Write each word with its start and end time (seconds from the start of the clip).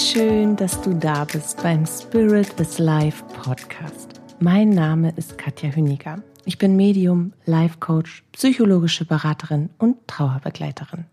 schön, 0.00 0.56
dass 0.56 0.80
du 0.80 0.94
da 0.94 1.24
bist 1.24 1.62
beim 1.62 1.84
Spirit 1.84 2.58
is 2.58 2.78
Life 2.78 3.22
Podcast. 3.42 4.20
Mein 4.40 4.70
Name 4.70 5.12
ist 5.16 5.36
Katja 5.36 5.68
Hüniger. 5.70 6.22
Ich 6.46 6.56
bin 6.56 6.74
Medium, 6.74 7.34
Life 7.44 7.76
Coach, 7.80 8.24
psychologische 8.32 9.04
Beraterin 9.04 9.68
und 9.76 9.96
Trauerbegleiterin. 10.06 11.04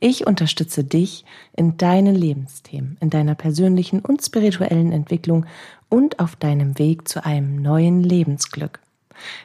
Ich 0.00 0.26
unterstütze 0.26 0.82
dich 0.82 1.24
in 1.56 1.76
deinen 1.76 2.16
Lebensthemen, 2.16 2.96
in 3.00 3.10
deiner 3.10 3.36
persönlichen 3.36 4.00
und 4.00 4.22
spirituellen 4.24 4.90
Entwicklung 4.90 5.46
und 5.88 6.18
auf 6.18 6.34
deinem 6.34 6.80
Weg 6.80 7.06
zu 7.06 7.24
einem 7.24 7.62
neuen 7.62 8.02
Lebensglück. 8.02 8.80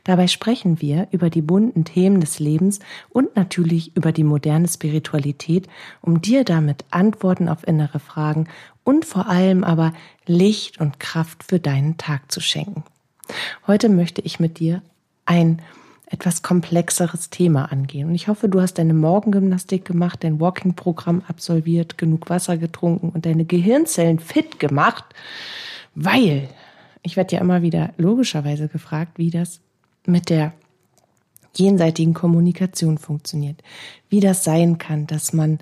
Dabei 0.03 0.27
sprechen 0.27 0.81
wir 0.81 1.07
über 1.11 1.29
die 1.29 1.41
bunten 1.41 1.85
Themen 1.85 2.19
des 2.21 2.39
Lebens 2.39 2.79
und 3.09 3.35
natürlich 3.35 3.95
über 3.95 4.11
die 4.11 4.23
moderne 4.23 4.67
Spiritualität, 4.67 5.67
um 6.01 6.21
dir 6.21 6.43
damit 6.43 6.85
Antworten 6.91 7.49
auf 7.49 7.67
innere 7.67 7.99
Fragen 7.99 8.47
und 8.83 9.05
vor 9.05 9.27
allem 9.27 9.63
aber 9.63 9.93
Licht 10.25 10.79
und 10.79 10.99
Kraft 10.99 11.43
für 11.43 11.59
deinen 11.59 11.97
Tag 11.97 12.31
zu 12.31 12.39
schenken. 12.39 12.83
Heute 13.67 13.89
möchte 13.89 14.21
ich 14.21 14.39
mit 14.39 14.59
dir 14.59 14.81
ein 15.25 15.61
etwas 16.11 16.41
komplexeres 16.41 17.29
Thema 17.29 17.71
angehen. 17.71 18.09
Und 18.09 18.15
ich 18.15 18.27
hoffe, 18.27 18.49
du 18.49 18.59
hast 18.59 18.73
deine 18.73 18.93
Morgengymnastik 18.93 19.85
gemacht, 19.85 20.23
dein 20.23 20.41
Walking-Programm 20.41 21.23
absolviert, 21.27 21.97
genug 21.97 22.29
Wasser 22.29 22.57
getrunken 22.57 23.09
und 23.09 23.25
deine 23.25 23.45
Gehirnzellen 23.45 24.19
fit 24.19 24.59
gemacht, 24.59 25.05
weil 25.95 26.49
ich 27.01 27.15
werde 27.15 27.35
ja 27.35 27.41
immer 27.41 27.61
wieder 27.61 27.93
logischerweise 27.97 28.67
gefragt, 28.67 29.17
wie 29.17 29.29
das 29.29 29.61
mit 30.05 30.29
der 30.29 30.53
jenseitigen 31.55 32.13
Kommunikation 32.13 32.97
funktioniert. 32.97 33.61
Wie 34.09 34.19
das 34.19 34.43
sein 34.43 34.77
kann, 34.77 35.07
dass 35.07 35.33
man 35.33 35.59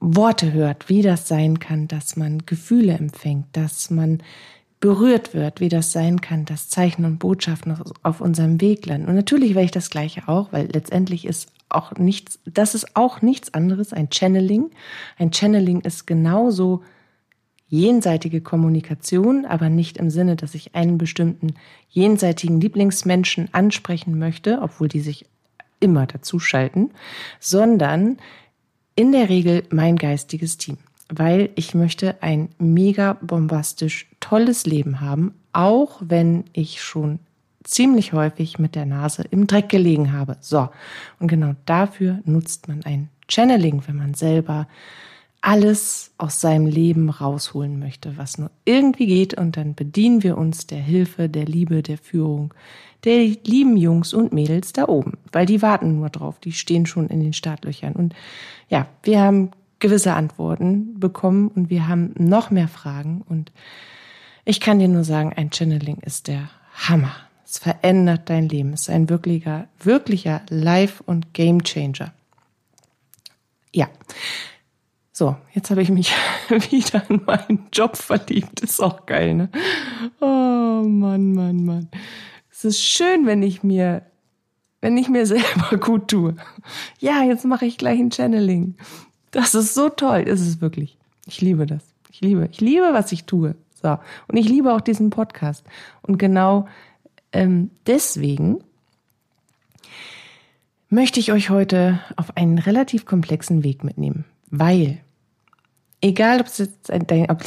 Worte 0.00 0.52
hört, 0.52 0.88
wie 0.88 1.02
das 1.02 1.28
sein 1.28 1.58
kann, 1.58 1.88
dass 1.88 2.16
man 2.16 2.46
Gefühle 2.46 2.94
empfängt, 2.94 3.46
dass 3.52 3.90
man 3.90 4.22
berührt 4.80 5.34
wird, 5.34 5.60
wie 5.60 5.68
das 5.68 5.90
sein 5.90 6.20
kann, 6.20 6.44
dass 6.44 6.68
Zeichen 6.68 7.04
und 7.04 7.18
Botschaften 7.18 7.76
auf 8.02 8.20
unserem 8.20 8.60
Weg 8.60 8.86
landen. 8.86 9.08
Und 9.08 9.16
natürlich 9.16 9.50
werde 9.50 9.64
ich 9.64 9.70
das 9.72 9.90
Gleiche 9.90 10.28
auch, 10.28 10.52
weil 10.52 10.68
letztendlich 10.72 11.24
ist 11.24 11.50
auch 11.68 11.92
nichts, 11.96 12.38
das 12.44 12.74
ist 12.74 12.96
auch 12.96 13.20
nichts 13.20 13.52
anderes, 13.54 13.92
ein 13.92 14.08
Channeling. 14.12 14.70
Ein 15.18 15.32
Channeling 15.32 15.80
ist 15.80 16.06
genauso 16.06 16.82
jenseitige 17.66 18.40
Kommunikation, 18.40 19.44
aber 19.44 19.68
nicht 19.68 19.98
im 19.98 20.10
Sinne, 20.10 20.36
dass 20.36 20.54
ich 20.54 20.74
einen 20.74 20.96
bestimmten 20.96 21.54
jenseitigen 21.88 22.60
Lieblingsmenschen 22.60 23.52
ansprechen 23.52 24.18
möchte, 24.18 24.60
obwohl 24.62 24.88
die 24.88 25.00
sich 25.00 25.26
immer 25.80 26.06
dazuschalten, 26.06 26.92
sondern 27.40 28.18
in 28.98 29.12
der 29.12 29.28
Regel 29.28 29.62
mein 29.70 29.94
geistiges 29.94 30.58
Team, 30.58 30.76
weil 31.08 31.50
ich 31.54 31.72
möchte 31.72 32.20
ein 32.20 32.48
mega 32.58 33.12
bombastisch 33.12 34.08
tolles 34.18 34.66
Leben 34.66 35.00
haben, 35.00 35.34
auch 35.52 36.00
wenn 36.00 36.42
ich 36.52 36.82
schon 36.82 37.20
ziemlich 37.62 38.12
häufig 38.12 38.58
mit 38.58 38.74
der 38.74 38.86
Nase 38.86 39.22
im 39.30 39.46
Dreck 39.46 39.68
gelegen 39.68 40.12
habe. 40.12 40.36
So, 40.40 40.68
und 41.20 41.28
genau 41.28 41.54
dafür 41.64 42.18
nutzt 42.24 42.66
man 42.66 42.84
ein 42.84 43.08
Channeling, 43.28 43.84
wenn 43.86 43.94
man 43.94 44.14
selber 44.14 44.66
alles 45.42 46.10
aus 46.18 46.40
seinem 46.40 46.66
Leben 46.66 47.08
rausholen 47.08 47.78
möchte, 47.78 48.16
was 48.16 48.36
nur 48.36 48.50
irgendwie 48.64 49.06
geht. 49.06 49.34
Und 49.34 49.56
dann 49.56 49.76
bedienen 49.76 50.24
wir 50.24 50.36
uns 50.36 50.66
der 50.66 50.80
Hilfe, 50.80 51.28
der 51.28 51.44
Liebe, 51.44 51.84
der 51.84 51.98
Führung, 51.98 52.52
der 53.04 53.28
lieben 53.44 53.76
Jungs 53.76 54.12
und 54.12 54.32
Mädels 54.32 54.72
da 54.72 54.88
oben, 54.88 55.18
weil 55.32 55.46
die 55.46 55.62
warten 55.62 55.96
nur 55.96 56.10
drauf, 56.10 56.38
die 56.40 56.52
stehen 56.52 56.86
schon 56.86 57.08
in 57.08 57.20
den 57.20 57.32
Startlöchern. 57.32 57.92
Und 57.92 58.14
ja, 58.68 58.86
wir 59.02 59.20
haben 59.20 59.50
gewisse 59.78 60.14
Antworten 60.14 60.98
bekommen 60.98 61.48
und 61.48 61.70
wir 61.70 61.86
haben 61.88 62.14
noch 62.18 62.50
mehr 62.50 62.68
Fragen. 62.68 63.22
Und 63.28 63.52
ich 64.44 64.60
kann 64.60 64.78
dir 64.78 64.88
nur 64.88 65.04
sagen, 65.04 65.32
ein 65.34 65.50
Channeling 65.52 65.98
ist 65.98 66.28
der 66.28 66.50
Hammer. 66.74 67.14
Es 67.44 67.58
verändert 67.58 68.28
dein 68.28 68.48
Leben. 68.48 68.72
Es 68.72 68.82
ist 68.82 68.90
ein 68.90 69.08
wirklicher, 69.08 69.68
wirklicher 69.78 70.42
Life- 70.50 71.02
und 71.04 71.32
Game 71.32 71.62
Changer. 71.62 72.12
Ja. 73.72 73.88
So, 75.12 75.36
jetzt 75.52 75.70
habe 75.70 75.82
ich 75.82 75.88
mich 75.88 76.12
wieder 76.48 77.02
in 77.08 77.22
meinen 77.24 77.68
Job 77.72 77.96
verliebt. 77.96 78.60
Ist 78.60 78.80
auch 78.80 79.06
geil, 79.06 79.34
ne? 79.34 79.50
Oh 80.20 80.26
Mann, 80.84 81.32
Mann, 81.32 81.64
Mann. 81.64 81.88
Es 82.58 82.64
ist 82.64 82.82
schön, 82.82 83.24
wenn 83.24 83.40
ich 83.44 83.62
mir, 83.62 84.02
wenn 84.80 84.96
ich 84.96 85.08
mir 85.08 85.26
selber 85.26 85.78
gut 85.78 86.08
tue. 86.08 86.34
Ja, 86.98 87.22
jetzt 87.22 87.44
mache 87.44 87.66
ich 87.66 87.78
gleich 87.78 88.00
ein 88.00 88.10
Channeling. 88.10 88.74
Das 89.30 89.54
ist 89.54 89.74
so 89.74 89.88
toll. 89.88 90.22
Ist 90.22 90.40
es 90.40 90.60
wirklich. 90.60 90.98
Ich 91.28 91.40
liebe 91.40 91.66
das. 91.66 91.84
Ich 92.10 92.20
liebe, 92.20 92.48
ich 92.50 92.60
liebe, 92.60 92.88
was 92.92 93.12
ich 93.12 93.26
tue. 93.26 93.54
So. 93.80 93.96
Und 94.26 94.36
ich 94.36 94.48
liebe 94.48 94.74
auch 94.74 94.80
diesen 94.80 95.10
Podcast. 95.10 95.64
Und 96.02 96.18
genau 96.18 96.66
ähm, 97.30 97.70
deswegen 97.86 98.58
möchte 100.90 101.20
ich 101.20 101.30
euch 101.30 101.50
heute 101.50 102.00
auf 102.16 102.36
einen 102.36 102.58
relativ 102.58 103.06
komplexen 103.06 103.62
Weg 103.62 103.84
mitnehmen. 103.84 104.24
Weil 104.50 104.98
Egal, 106.00 106.40
ob 106.40 106.46
es 106.46 106.58
jetzt 106.58 106.92
ein, 106.92 107.02
ob, 107.28 107.40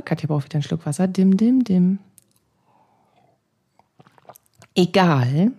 Katja 0.00 0.28
braucht 0.28 0.44
wieder 0.44 0.54
einen 0.54 0.62
Schluck 0.62 0.86
Wasser. 0.86 1.08
Dim, 1.08 1.36
dim, 1.36 1.64
dim. 1.64 1.98
Egal. 4.78 5.50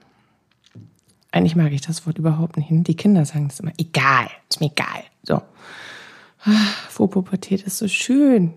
Eigentlich 1.31 1.57
mag 1.57 1.74
ich 1.74 1.81
das 1.81 2.07
Wort 2.07 2.18
überhaupt 2.18 2.56
nicht. 2.56 2.69
Die 2.88 2.96
Kinder 2.96 3.25
sagen 3.25 3.50
das 3.50 3.59
immer. 3.59 3.74
Egal. 3.78 4.30
Ist 4.50 4.62
mir 4.62 4.68
egal. 4.68 5.03
So. 5.24 5.41
Vorpubertät 6.88 7.63
ist 7.63 7.80
so 7.80 7.90
schön. 7.90 8.53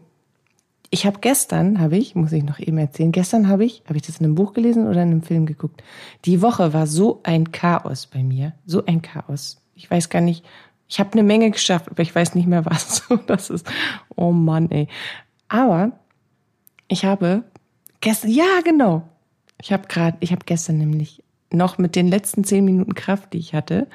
Ich 0.90 1.04
habe 1.04 1.18
gestern, 1.20 1.80
habe 1.80 1.96
ich, 1.96 2.14
muss 2.14 2.30
ich 2.30 2.44
noch 2.44 2.60
eben 2.60 2.78
erzählen, 2.78 3.10
gestern 3.10 3.48
habe 3.48 3.64
ich, 3.64 3.82
habe 3.86 3.96
ich 3.96 4.02
das 4.02 4.18
in 4.18 4.26
einem 4.26 4.36
Buch 4.36 4.52
gelesen 4.52 4.86
oder 4.86 5.02
in 5.02 5.10
einem 5.10 5.22
Film 5.22 5.46
geguckt. 5.46 5.82
Die 6.26 6.42
Woche 6.42 6.72
war 6.72 6.86
so 6.86 7.18
ein 7.24 7.50
Chaos 7.50 8.06
bei 8.06 8.22
mir. 8.22 8.52
So 8.64 8.86
ein 8.86 9.02
Chaos. 9.02 9.60
Ich 9.74 9.90
weiß 9.90 10.10
gar 10.10 10.20
nicht, 10.20 10.44
ich 10.86 11.00
habe 11.00 11.12
eine 11.14 11.24
Menge 11.24 11.50
geschafft, 11.50 11.90
aber 11.90 12.02
ich 12.02 12.14
weiß 12.14 12.36
nicht 12.36 12.46
mehr 12.46 12.64
was. 12.66 13.02
Das 13.26 13.50
ist, 13.50 13.66
oh 14.14 14.30
Mann, 14.30 14.70
ey. 14.70 14.86
Aber 15.48 15.90
ich 16.86 17.04
habe 17.04 17.42
gestern, 18.00 18.30
ja 18.30 18.60
genau, 18.62 19.08
ich 19.62 19.72
habe 19.72 19.86
gerade, 19.86 20.16
ich 20.20 20.32
habe 20.32 20.44
gestern 20.44 20.78
nämlich 20.78 21.22
noch 21.50 21.78
mit 21.78 21.94
den 21.94 22.08
letzten 22.08 22.42
zehn 22.44 22.64
Minuten 22.64 22.94
Kraft, 22.94 23.32
die 23.32 23.38
ich 23.38 23.54
hatte, 23.54 23.86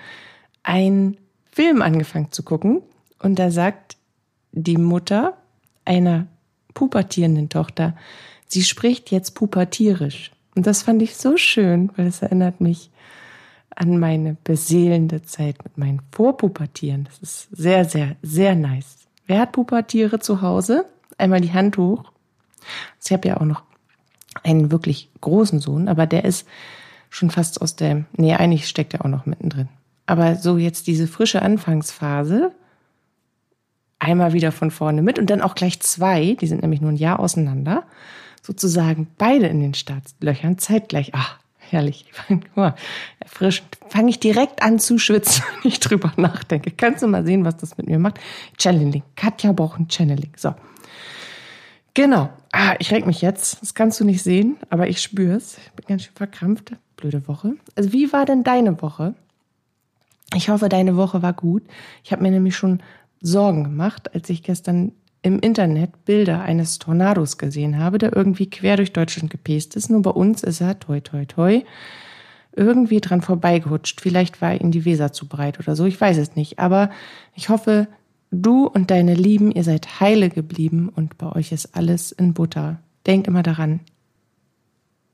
einen 0.63 1.17
Film 1.51 1.81
angefangen 1.81 2.31
zu 2.31 2.43
gucken. 2.43 2.81
Und 3.19 3.37
da 3.37 3.51
sagt 3.51 3.97
die 4.53 4.77
Mutter 4.77 5.35
einer 5.83 6.27
pubertierenden 6.73 7.49
Tochter, 7.49 7.95
sie 8.47 8.63
spricht 8.63 9.11
jetzt 9.11 9.31
pubertierisch. 9.31 10.31
Und 10.55 10.67
das 10.67 10.83
fand 10.83 11.01
ich 11.01 11.17
so 11.17 11.35
schön, 11.35 11.91
weil 11.97 12.07
es 12.07 12.21
erinnert 12.21 12.61
mich 12.61 12.89
an 13.75 13.99
meine 13.99 14.37
beseelende 14.43 15.21
Zeit 15.23 15.63
mit 15.63 15.77
meinen 15.77 16.01
Vorpubertieren. 16.11 17.03
Das 17.03 17.19
ist 17.19 17.49
sehr, 17.51 17.85
sehr, 17.85 18.15
sehr 18.21 18.55
nice. 18.55 19.07
Wer 19.25 19.41
hat 19.41 19.51
Pubertiere 19.51 20.19
zu 20.19 20.41
Hause? 20.41 20.85
Einmal 21.17 21.41
die 21.41 21.53
Hand 21.53 21.77
hoch. 21.77 22.11
Ich 23.03 23.11
habe 23.11 23.27
ja 23.27 23.37
auch 23.37 23.45
noch 23.45 23.63
einen 24.43 24.71
wirklich 24.71 25.09
großen 25.21 25.59
Sohn, 25.59 25.87
aber 25.87 26.05
der 26.05 26.25
ist 26.25 26.47
schon 27.09 27.29
fast 27.31 27.61
aus 27.61 27.75
der, 27.75 28.05
nee, 28.15 28.33
eigentlich 28.33 28.67
steckt 28.67 28.93
er 28.93 29.05
auch 29.05 29.09
noch 29.09 29.25
mittendrin. 29.25 29.69
Aber 30.05 30.35
so 30.35 30.57
jetzt 30.57 30.87
diese 30.87 31.07
frische 31.07 31.41
Anfangsphase, 31.41 32.51
einmal 33.99 34.33
wieder 34.33 34.51
von 34.51 34.71
vorne 34.71 35.01
mit 35.01 35.19
und 35.19 35.29
dann 35.29 35.41
auch 35.41 35.55
gleich 35.55 35.79
zwei, 35.79 36.35
die 36.39 36.47
sind 36.47 36.61
nämlich 36.61 36.81
nur 36.81 36.91
ein 36.91 36.97
Jahr 36.97 37.19
auseinander, 37.19 37.83
sozusagen 38.41 39.07
beide 39.17 39.47
in 39.47 39.59
den 39.59 39.73
Startlöchern 39.73 40.57
zeitgleich. 40.57 41.11
Ach, 41.13 41.37
herrlich. 41.57 42.05
Guck 42.27 42.57
mal, 42.57 42.75
erfrischend. 43.19 43.77
Fange 43.89 44.09
ich 44.09 44.19
direkt 44.19 44.61
an 44.61 44.79
zu 44.79 44.97
schwitzen, 44.99 45.43
wenn 45.61 45.71
ich 45.71 45.79
drüber 45.79 46.13
nachdenke. 46.15 46.71
Kannst 46.71 47.03
du 47.03 47.07
mal 47.07 47.25
sehen, 47.25 47.45
was 47.45 47.57
das 47.57 47.77
mit 47.77 47.87
mir 47.87 47.99
macht? 47.99 48.19
Channeling. 48.57 49.03
Katja 49.15 49.51
braucht 49.51 49.79
ein 49.79 49.89
Channeling. 49.89 50.31
So. 50.35 50.55
Genau. 51.93 52.29
Ah, 52.59 52.73
ich 52.79 52.91
reg 52.91 53.05
mich 53.05 53.21
jetzt. 53.21 53.61
Das 53.61 53.75
kannst 53.75 53.99
du 53.99 54.03
nicht 54.03 54.23
sehen, 54.23 54.57
aber 54.71 54.87
ich 54.87 54.99
spür's. 54.99 55.59
Ich 55.63 55.71
bin 55.73 55.85
ganz 55.87 56.01
schön 56.01 56.15
verkrampft. 56.15 56.71
Blöde 56.95 57.27
Woche. 57.27 57.53
Also 57.75 57.93
wie 57.93 58.11
war 58.11 58.25
denn 58.25 58.43
deine 58.43 58.81
Woche? 58.81 59.13
Ich 60.33 60.49
hoffe, 60.49 60.67
deine 60.67 60.97
Woche 60.97 61.21
war 61.21 61.33
gut. 61.33 61.61
Ich 62.03 62.11
habe 62.11 62.23
mir 62.23 62.31
nämlich 62.31 62.55
schon 62.55 62.81
Sorgen 63.21 63.63
gemacht, 63.63 64.15
als 64.15 64.27
ich 64.31 64.41
gestern 64.41 64.91
im 65.21 65.37
Internet 65.39 66.03
Bilder 66.05 66.41
eines 66.41 66.79
Tornados 66.79 67.37
gesehen 67.37 67.77
habe, 67.77 67.99
der 67.99 68.15
irgendwie 68.15 68.49
quer 68.49 68.75
durch 68.75 68.91
Deutschland 68.91 69.29
gepäst 69.29 69.75
ist. 69.75 69.91
Nur 69.91 70.01
bei 70.01 70.09
uns 70.09 70.41
ist 70.41 70.59
er, 70.59 70.79
toi, 70.79 70.99
toi, 70.99 71.25
toi, 71.25 71.61
irgendwie 72.55 73.01
dran 73.01 73.21
vorbeigehutscht. 73.21 74.01
Vielleicht 74.01 74.41
war 74.41 74.59
ihm 74.59 74.71
die 74.71 74.83
Weser 74.83 75.13
zu 75.13 75.27
breit 75.27 75.59
oder 75.59 75.75
so, 75.75 75.85
ich 75.85 76.01
weiß 76.01 76.17
es 76.17 76.35
nicht. 76.35 76.57
Aber 76.57 76.89
ich 77.35 77.49
hoffe, 77.49 77.87
du 78.31 78.67
und 78.67 78.91
deine 78.91 79.13
Lieben, 79.13 79.51
ihr 79.51 79.63
seid 79.63 79.99
heile 79.99 80.29
geblieben 80.29 80.89
und 80.89 81.17
bei 81.17 81.31
euch 81.31 81.51
ist 81.51 81.75
alles 81.75 82.11
in 82.11 82.33
Butter. 82.33 82.79
Denkt 83.05 83.27
immer 83.27 83.43
daran, 83.43 83.79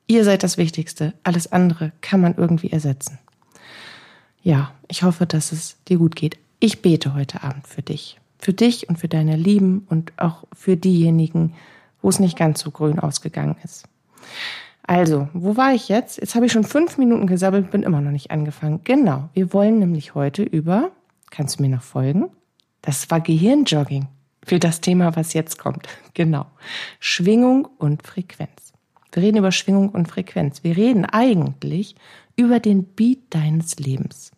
ihr 0.07 0.23
seid 0.23 0.43
das 0.43 0.57
Wichtigste. 0.57 1.13
Alles 1.23 1.51
andere 1.51 1.91
kann 2.01 2.21
man 2.21 2.35
irgendwie 2.35 2.71
ersetzen. 2.71 3.19
Ja, 4.41 4.73
ich 4.87 5.03
hoffe, 5.03 5.25
dass 5.25 5.51
es 5.51 5.77
dir 5.87 5.97
gut 5.97 6.15
geht. 6.15 6.37
Ich 6.59 6.81
bete 6.81 7.13
heute 7.13 7.43
Abend 7.43 7.67
für 7.67 7.81
dich 7.81 8.19
Für 8.39 8.53
dich 8.53 8.89
und 8.89 8.99
für 8.99 9.07
deine 9.07 9.35
Lieben 9.37 9.85
und 9.89 10.11
auch 10.17 10.43
für 10.53 10.75
diejenigen, 10.75 11.53
wo 12.01 12.09
es 12.09 12.19
nicht 12.19 12.37
ganz 12.37 12.59
so 12.59 12.71
grün 12.71 12.99
ausgegangen 12.99 13.55
ist. 13.63 13.85
Also, 14.85 15.29
wo 15.33 15.55
war 15.55 15.73
ich 15.73 15.87
jetzt? 15.87 16.19
Jetzt 16.19 16.35
habe 16.35 16.45
ich 16.45 16.51
schon 16.51 16.65
fünf 16.65 16.97
Minuten 16.97 17.25
gesabbelt, 17.25 17.71
bin 17.71 17.83
immer 17.83 18.01
noch 18.01 18.11
nicht 18.11 18.31
angefangen. 18.31 18.81
Genau, 18.83 19.29
wir 19.33 19.53
wollen 19.53 19.79
nämlich 19.79 20.13
heute 20.13 20.43
über, 20.43 20.91
kannst 21.31 21.57
du 21.59 21.63
mir 21.63 21.69
noch 21.69 21.83
folgen? 21.83 22.29
Das 22.83 23.09
war 23.09 23.21
Gehirnjogging 23.21 24.07
für 24.45 24.59
das 24.59 24.81
Thema, 24.81 25.15
was 25.15 25.33
jetzt 25.33 25.57
kommt. 25.57 25.87
Genau, 26.13 26.45
Schwingung 26.99 27.65
und 27.77 28.05
Frequenz. 28.05 28.73
Wir 29.11 29.23
reden 29.23 29.37
über 29.37 29.51
Schwingung 29.51 29.89
und 29.89 30.07
Frequenz. 30.07 30.63
Wir 30.63 30.75
reden 30.75 31.05
eigentlich 31.05 31.95
über 32.35 32.59
den 32.59 32.83
Beat 32.83 33.19
deines 33.29 33.77
Lebens. 33.77 34.31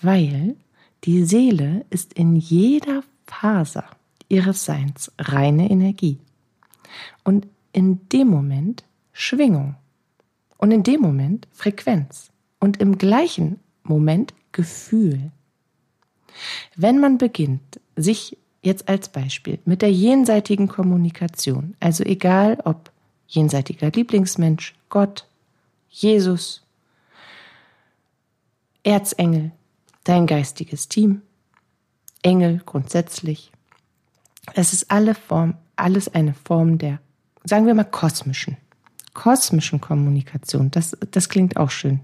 Weil 0.00 0.56
die 1.04 1.24
Seele 1.24 1.84
ist 1.90 2.12
in 2.14 2.36
jeder 2.36 3.02
Faser 3.26 3.84
ihres 4.28 4.64
Seins 4.64 5.12
reine 5.18 5.70
Energie. 5.70 6.18
Und 7.22 7.46
in 7.72 8.08
dem 8.08 8.28
Moment 8.28 8.84
Schwingung. 9.12 9.76
Und 10.56 10.70
in 10.70 10.82
dem 10.82 11.00
Moment 11.00 11.48
Frequenz. 11.52 12.30
Und 12.60 12.80
im 12.80 12.98
gleichen 12.98 13.60
Moment 13.82 14.32
Gefühl. 14.52 15.32
Wenn 16.76 16.98
man 16.98 17.18
beginnt, 17.18 17.80
sich 17.96 18.36
jetzt 18.62 18.88
als 18.88 19.08
Beispiel 19.08 19.58
mit 19.64 19.82
der 19.82 19.92
jenseitigen 19.92 20.68
Kommunikation, 20.68 21.74
also 21.80 22.04
egal 22.04 22.58
ob 22.64 22.90
jenseitiger 23.26 23.90
Lieblingsmensch, 23.90 24.74
Gott, 24.88 25.26
Jesus, 25.88 26.62
Erzengel, 28.82 29.52
dein 30.04 30.26
geistiges 30.26 30.88
Team, 30.88 31.22
Engel 32.22 32.60
grundsätzlich. 32.64 33.50
Es 34.54 34.72
ist 34.72 34.90
alle 34.90 35.14
Form, 35.14 35.54
alles 35.76 36.08
eine 36.08 36.34
Form 36.34 36.78
der, 36.78 37.00
sagen 37.44 37.66
wir 37.66 37.74
mal, 37.74 37.84
kosmischen, 37.84 38.56
kosmischen 39.14 39.80
Kommunikation. 39.80 40.70
Das, 40.70 40.96
das 41.10 41.28
klingt 41.28 41.56
auch 41.56 41.70
schön. 41.70 42.00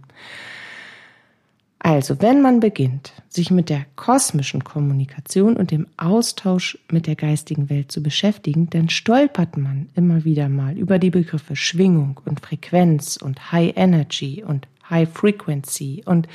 Also, 1.79 2.21
wenn 2.21 2.43
man 2.43 2.61
beginnt, 2.61 3.13
sich 3.29 3.51
mit 3.51 3.69
der 3.69 3.85
kosmischen 3.97 4.65
Kommunikation 4.65 5.57
und 5.57 5.71
dem 5.71 5.87
Austausch 5.97 6.79
mit 6.91 7.07
der 7.07 7.17
geistigen 7.17 7.69
Welt 7.69 7.93
zu 7.93 8.03
beschäftigen, 8.03 8.69
dann 8.71 8.89
stolpert 8.89 9.57
man 9.57 9.89
immer 9.95 10.25
wieder 10.25 10.49
mal 10.49 10.77
über 10.77 10.99
die 10.99 11.11
Begriffe 11.11 11.55
Schwingung 11.55 12.19
und 12.25 12.41
Frequenz 12.41 13.17
und 13.17 13.53
High 13.53 13.77
Energy 13.77 14.43
und 14.43 14.67
High 14.89 15.09
Frequency 15.09 16.03
und 16.07 16.29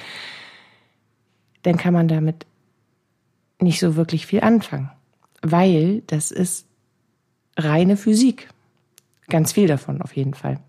dann 1.64 1.78
kann 1.78 1.94
man 1.94 2.08
damit 2.08 2.46
nicht 3.60 3.80
so 3.80 3.96
wirklich 3.96 4.26
viel 4.26 4.42
anfangen, 4.42 4.92
weil 5.42 6.02
das 6.08 6.32
ist 6.32 6.66
reine 7.58 7.98
Physik. 7.98 8.50
Ganz 9.28 9.54
viel 9.54 9.68
davon 9.68 10.02
auf 10.02 10.16
jeden 10.16 10.34
Fall. 10.34 10.60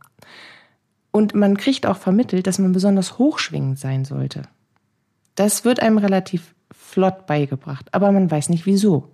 Und 1.11 1.35
man 1.35 1.57
kriegt 1.57 1.87
auch 1.87 1.97
vermittelt, 1.97 2.47
dass 2.47 2.59
man 2.59 2.73
besonders 2.73 3.19
hochschwingend 3.19 3.79
sein 3.79 4.05
sollte. 4.05 4.43
Das 5.35 5.65
wird 5.65 5.81
einem 5.81 5.99
relativ 5.99 6.55
flott 6.71 7.27
beigebracht, 7.27 7.93
aber 7.93 8.13
man 8.13 8.31
weiß 8.31 8.49
nicht 8.49 8.67
wieso. 8.67 9.09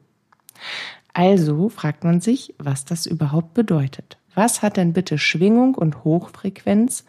Also 1.13 1.69
fragt 1.69 2.05
man 2.05 2.21
sich, 2.21 2.55
was 2.59 2.85
das 2.85 3.07
überhaupt 3.07 3.55
bedeutet. 3.55 4.19
Was 4.35 4.63
hat 4.63 4.77
denn 4.77 4.93
bitte 4.93 5.19
Schwingung 5.19 5.75
und 5.75 6.05
Hochfrequenz 6.05 7.05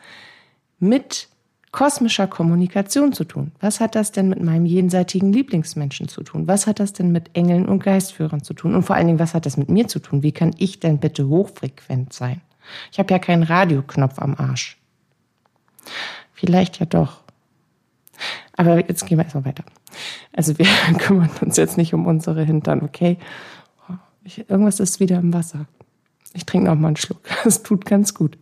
mit 0.79 1.27
kosmischer 1.71 2.27
Kommunikation 2.27 3.13
zu 3.13 3.23
tun? 3.23 3.51
Was 3.59 3.79
hat 3.79 3.95
das 3.95 4.11
denn 4.11 4.29
mit 4.29 4.41
meinem 4.41 4.65
jenseitigen 4.65 5.31
Lieblingsmenschen 5.31 6.07
zu 6.07 6.23
tun? 6.23 6.47
Was 6.47 6.65
hat 6.65 6.79
das 6.79 6.93
denn 6.93 7.11
mit 7.11 7.35
Engeln 7.35 7.67
und 7.67 7.83
Geistführern 7.83 8.43
zu 8.43 8.53
tun? 8.53 8.73
Und 8.73 8.83
vor 8.83 8.95
allen 8.95 9.07
Dingen, 9.07 9.19
was 9.19 9.33
hat 9.33 9.45
das 9.45 9.57
mit 9.57 9.69
mir 9.69 9.87
zu 9.87 9.99
tun? 9.99 10.23
Wie 10.23 10.31
kann 10.31 10.55
ich 10.57 10.79
denn 10.79 10.99
bitte 10.99 11.27
hochfrequent 11.27 12.13
sein? 12.13 12.41
Ich 12.91 12.99
habe 12.99 13.13
ja 13.13 13.19
keinen 13.19 13.43
Radioknopf 13.43 14.19
am 14.19 14.35
Arsch. 14.35 14.77
Vielleicht 16.33 16.79
ja 16.79 16.85
doch. 16.85 17.21
Aber 18.53 18.85
jetzt 18.87 19.05
gehen 19.05 19.17
wir 19.17 19.23
erstmal 19.23 19.45
weiter. 19.45 19.63
Also 20.33 20.57
wir 20.57 20.65
kümmern 20.97 21.29
uns 21.41 21.57
jetzt 21.57 21.77
nicht 21.77 21.93
um 21.93 22.05
unsere 22.05 22.43
Hintern, 22.43 22.81
okay? 22.81 23.17
Ich, 24.23 24.49
irgendwas 24.49 24.79
ist 24.79 24.99
wieder 24.99 25.17
im 25.17 25.33
Wasser. 25.33 25.65
Ich 26.33 26.45
trinke 26.45 26.67
noch 26.67 26.75
mal 26.75 26.87
einen 26.89 26.97
Schluck. 26.97 27.21
Das 27.43 27.63
tut 27.63 27.85
ganz 27.85 28.13
gut. 28.13 28.37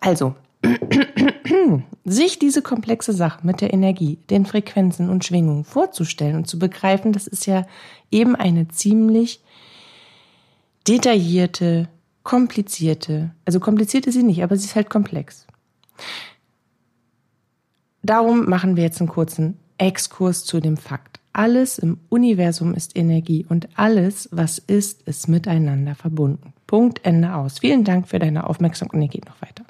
Also, 0.00 0.34
sich 2.04 2.38
diese 2.38 2.62
komplexe 2.62 3.12
Sache 3.12 3.46
mit 3.46 3.60
der 3.60 3.72
Energie, 3.72 4.16
den 4.30 4.46
Frequenzen 4.46 5.08
und 5.08 5.24
Schwingungen 5.24 5.64
vorzustellen 5.64 6.36
und 6.36 6.46
zu 6.46 6.58
begreifen, 6.58 7.12
das 7.12 7.26
ist 7.26 7.46
ja 7.46 7.66
eben 8.10 8.36
eine 8.36 8.68
ziemlich 8.68 9.40
detaillierte, 10.86 11.88
komplizierte, 12.22 13.34
also 13.44 13.60
kompliziert 13.60 14.06
ist 14.06 14.14
sie 14.14 14.22
nicht, 14.22 14.42
aber 14.42 14.56
sie 14.56 14.66
ist 14.66 14.76
halt 14.76 14.90
komplex. 14.90 15.46
Darum 18.08 18.48
machen 18.48 18.76
wir 18.76 18.84
jetzt 18.84 19.02
einen 19.02 19.10
kurzen 19.10 19.58
Exkurs 19.76 20.42
zu 20.46 20.60
dem 20.60 20.78
Fakt. 20.78 21.20
Alles 21.34 21.78
im 21.78 21.98
Universum 22.08 22.72
ist 22.72 22.96
Energie 22.96 23.44
und 23.46 23.68
alles, 23.74 24.30
was 24.32 24.58
ist, 24.58 25.02
ist 25.02 25.28
miteinander 25.28 25.94
verbunden. 25.94 26.54
Punkt, 26.66 27.04
Ende 27.04 27.34
aus. 27.34 27.58
Vielen 27.58 27.84
Dank 27.84 28.08
für 28.08 28.18
deine 28.18 28.48
Aufmerksamkeit 28.48 28.94
und 28.94 29.02
ihr 29.02 29.08
geht 29.08 29.26
noch 29.26 29.42
weiter. 29.42 29.62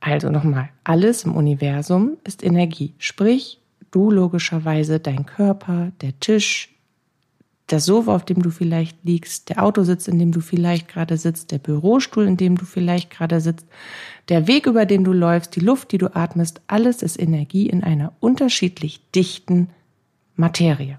Also 0.00 0.28
nochmal, 0.28 0.68
alles 0.84 1.24
im 1.24 1.34
Universum 1.34 2.18
ist 2.24 2.44
Energie. 2.44 2.92
Sprich, 2.98 3.58
du 3.90 4.10
logischerweise, 4.10 5.00
dein 5.00 5.24
Körper, 5.24 5.92
der 6.02 6.20
Tisch, 6.20 6.77
das 7.68 7.84
Sofa, 7.84 8.14
auf 8.14 8.24
dem 8.24 8.42
du 8.42 8.50
vielleicht 8.50 9.04
liegst, 9.04 9.50
der 9.50 9.62
Autositz, 9.62 10.08
in 10.08 10.18
dem 10.18 10.32
du 10.32 10.40
vielleicht 10.40 10.88
gerade 10.88 11.16
sitzt, 11.16 11.52
der 11.52 11.58
Bürostuhl, 11.58 12.26
in 12.26 12.36
dem 12.36 12.56
du 12.56 12.64
vielleicht 12.64 13.10
gerade 13.10 13.40
sitzt, 13.40 13.66
der 14.28 14.46
Weg, 14.46 14.66
über 14.66 14.86
den 14.86 15.04
du 15.04 15.12
läufst, 15.12 15.54
die 15.54 15.60
Luft, 15.60 15.92
die 15.92 15.98
du 15.98 16.14
atmest, 16.16 16.60
alles 16.66 17.02
ist 17.02 17.20
Energie 17.20 17.68
in 17.68 17.84
einer 17.84 18.12
unterschiedlich 18.20 19.02
dichten 19.14 19.68
Materie, 20.34 20.96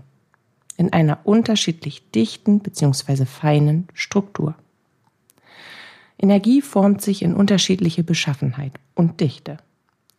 in 0.78 0.94
einer 0.94 1.20
unterschiedlich 1.24 2.12
dichten 2.12 2.60
bzw. 2.60 3.26
feinen 3.26 3.88
Struktur. 3.94 4.56
Energie 6.20 6.62
formt 6.62 7.02
sich 7.02 7.22
in 7.24 7.34
unterschiedliche 7.34 8.04
Beschaffenheit 8.04 8.74
und 8.94 9.22
Dichte. 9.22 9.58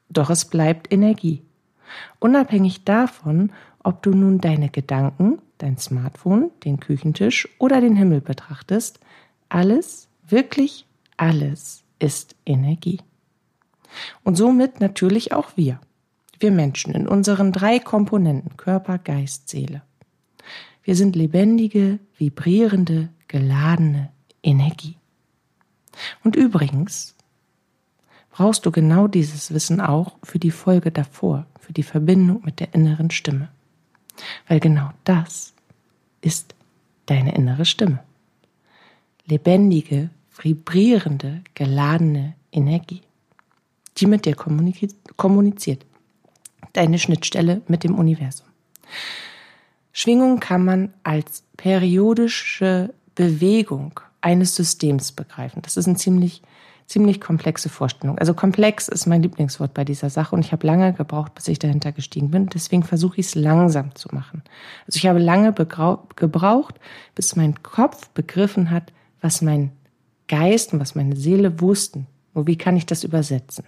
Doch 0.08 0.30
es 0.30 0.46
bleibt 0.46 0.92
Energie. 0.92 1.42
Unabhängig 2.18 2.84
davon, 2.84 3.52
ob 3.82 4.02
du 4.02 4.10
nun 4.10 4.38
deine 4.38 4.68
Gedanken, 4.70 5.38
dein 5.62 5.78
Smartphone, 5.78 6.50
den 6.64 6.80
Küchentisch 6.80 7.48
oder 7.58 7.80
den 7.80 7.96
Himmel 7.96 8.20
betrachtest, 8.20 9.00
alles, 9.48 10.08
wirklich 10.26 10.86
alles 11.16 11.84
ist 11.98 12.34
Energie. 12.46 13.00
Und 14.22 14.36
somit 14.36 14.80
natürlich 14.80 15.32
auch 15.32 15.56
wir, 15.56 15.80
wir 16.38 16.50
Menschen 16.50 16.94
in 16.94 17.06
unseren 17.06 17.52
drei 17.52 17.78
Komponenten 17.78 18.56
Körper, 18.56 18.98
Geist, 18.98 19.48
Seele. 19.48 19.82
Wir 20.82 20.96
sind 20.96 21.16
lebendige, 21.16 21.98
vibrierende, 22.16 23.10
geladene 23.28 24.10
Energie. 24.42 24.96
Und 26.24 26.36
übrigens 26.36 27.14
brauchst 28.30 28.64
du 28.64 28.70
genau 28.70 29.06
dieses 29.06 29.52
Wissen 29.52 29.80
auch 29.80 30.16
für 30.22 30.38
die 30.38 30.50
Folge 30.50 30.90
davor, 30.90 31.46
für 31.58 31.72
die 31.72 31.82
Verbindung 31.82 32.42
mit 32.44 32.60
der 32.60 32.74
inneren 32.74 33.10
Stimme. 33.10 33.50
Weil 34.48 34.60
genau 34.60 34.90
das 35.04 35.52
ist 36.20 36.54
deine 37.06 37.34
innere 37.34 37.64
Stimme. 37.64 38.00
Lebendige, 39.26 40.10
vibrierende, 40.36 41.42
geladene 41.54 42.34
Energie, 42.52 43.02
die 43.96 44.06
mit 44.06 44.24
dir 44.24 44.34
kommuniziert. 44.34 45.86
Deine 46.72 46.98
Schnittstelle 46.98 47.62
mit 47.68 47.84
dem 47.84 47.96
Universum. 47.96 48.46
Schwingung 49.92 50.40
kann 50.40 50.64
man 50.64 50.94
als 51.02 51.42
periodische 51.56 52.94
Bewegung 53.14 54.00
eines 54.20 54.54
Systems 54.54 55.12
begreifen. 55.12 55.62
Das 55.62 55.76
ist 55.76 55.86
ein 55.86 55.96
ziemlich 55.96 56.42
ziemlich 56.90 57.20
komplexe 57.20 57.68
Vorstellung. 57.68 58.18
Also 58.18 58.34
komplex 58.34 58.88
ist 58.88 59.06
mein 59.06 59.22
Lieblingswort 59.22 59.72
bei 59.74 59.84
dieser 59.84 60.10
Sache 60.10 60.34
und 60.34 60.44
ich 60.44 60.50
habe 60.50 60.66
lange 60.66 60.92
gebraucht, 60.92 61.36
bis 61.36 61.46
ich 61.46 61.60
dahinter 61.60 61.92
gestiegen 61.92 62.32
bin. 62.32 62.48
Deswegen 62.48 62.82
versuche 62.82 63.20
ich 63.20 63.26
es 63.26 63.34
langsam 63.36 63.94
zu 63.94 64.08
machen. 64.12 64.42
Also 64.88 64.96
ich 64.96 65.06
habe 65.06 65.20
lange 65.20 65.52
gebraucht, 65.52 66.74
bis 67.14 67.36
mein 67.36 67.62
Kopf 67.62 68.08
begriffen 68.08 68.70
hat, 68.72 68.92
was 69.20 69.40
mein 69.40 69.70
Geist 70.26 70.72
und 70.72 70.80
was 70.80 70.96
meine 70.96 71.14
Seele 71.14 71.60
wussten. 71.60 72.08
Nur 72.34 72.48
wie 72.48 72.56
kann 72.56 72.76
ich 72.76 72.86
das 72.86 73.04
übersetzen? 73.04 73.64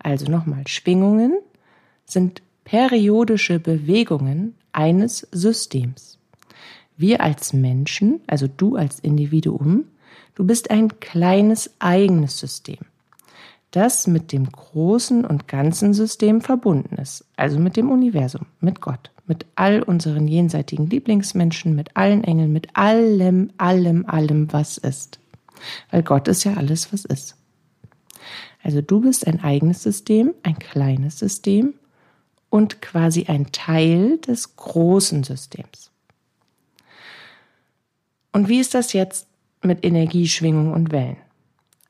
Also 0.00 0.28
nochmal, 0.28 0.66
Schwingungen 0.66 1.38
sind 2.06 2.42
periodische 2.64 3.60
Bewegungen 3.60 4.56
eines 4.72 5.28
Systems. 5.30 6.18
Wir 6.96 7.20
als 7.20 7.52
Menschen, 7.52 8.20
also 8.26 8.48
du 8.48 8.74
als 8.74 8.98
Individuum, 8.98 9.84
Du 10.34 10.44
bist 10.44 10.70
ein 10.70 11.00
kleines 11.00 11.70
eigenes 11.78 12.38
System, 12.38 12.78
das 13.70 14.06
mit 14.06 14.32
dem 14.32 14.50
großen 14.50 15.24
und 15.24 15.46
ganzen 15.46 15.92
System 15.92 16.40
verbunden 16.40 16.96
ist, 16.96 17.24
also 17.36 17.58
mit 17.58 17.76
dem 17.76 17.90
Universum, 17.90 18.46
mit 18.60 18.80
Gott. 18.80 19.10
mit 19.26 19.46
all 19.54 19.82
unseren 19.82 20.26
jenseitigen 20.26 20.90
Lieblingsmenschen, 20.90 21.74
mit 21.76 21.96
allen 21.96 22.24
Engeln, 22.24 22.52
mit 22.52 22.76
allem, 22.76 23.50
allem, 23.56 24.04
allem, 24.06 24.52
was 24.52 24.78
ist. 24.78 25.20
Weil 25.90 26.02
Gott 26.02 26.28
ist 26.28 26.44
ja 26.44 26.54
alles, 26.54 26.92
was 26.92 27.04
ist. 27.04 27.36
Also 28.62 28.82
du 28.82 29.00
bist 29.00 29.26
ein 29.26 29.42
eigenes 29.42 29.82
System, 29.82 30.34
ein 30.42 30.58
kleines 30.58 31.18
System 31.18 31.74
und 32.50 32.82
quasi 32.82 33.26
ein 33.26 33.52
Teil 33.52 34.18
des 34.18 34.56
großen 34.56 35.24
Systems. 35.24 35.90
Und 38.32 38.48
wie 38.48 38.60
ist 38.60 38.74
das 38.74 38.92
jetzt 38.92 39.26
mit 39.64 39.84
Energieschwingung 39.84 40.72
und 40.72 40.92
Wellen? 40.92 41.16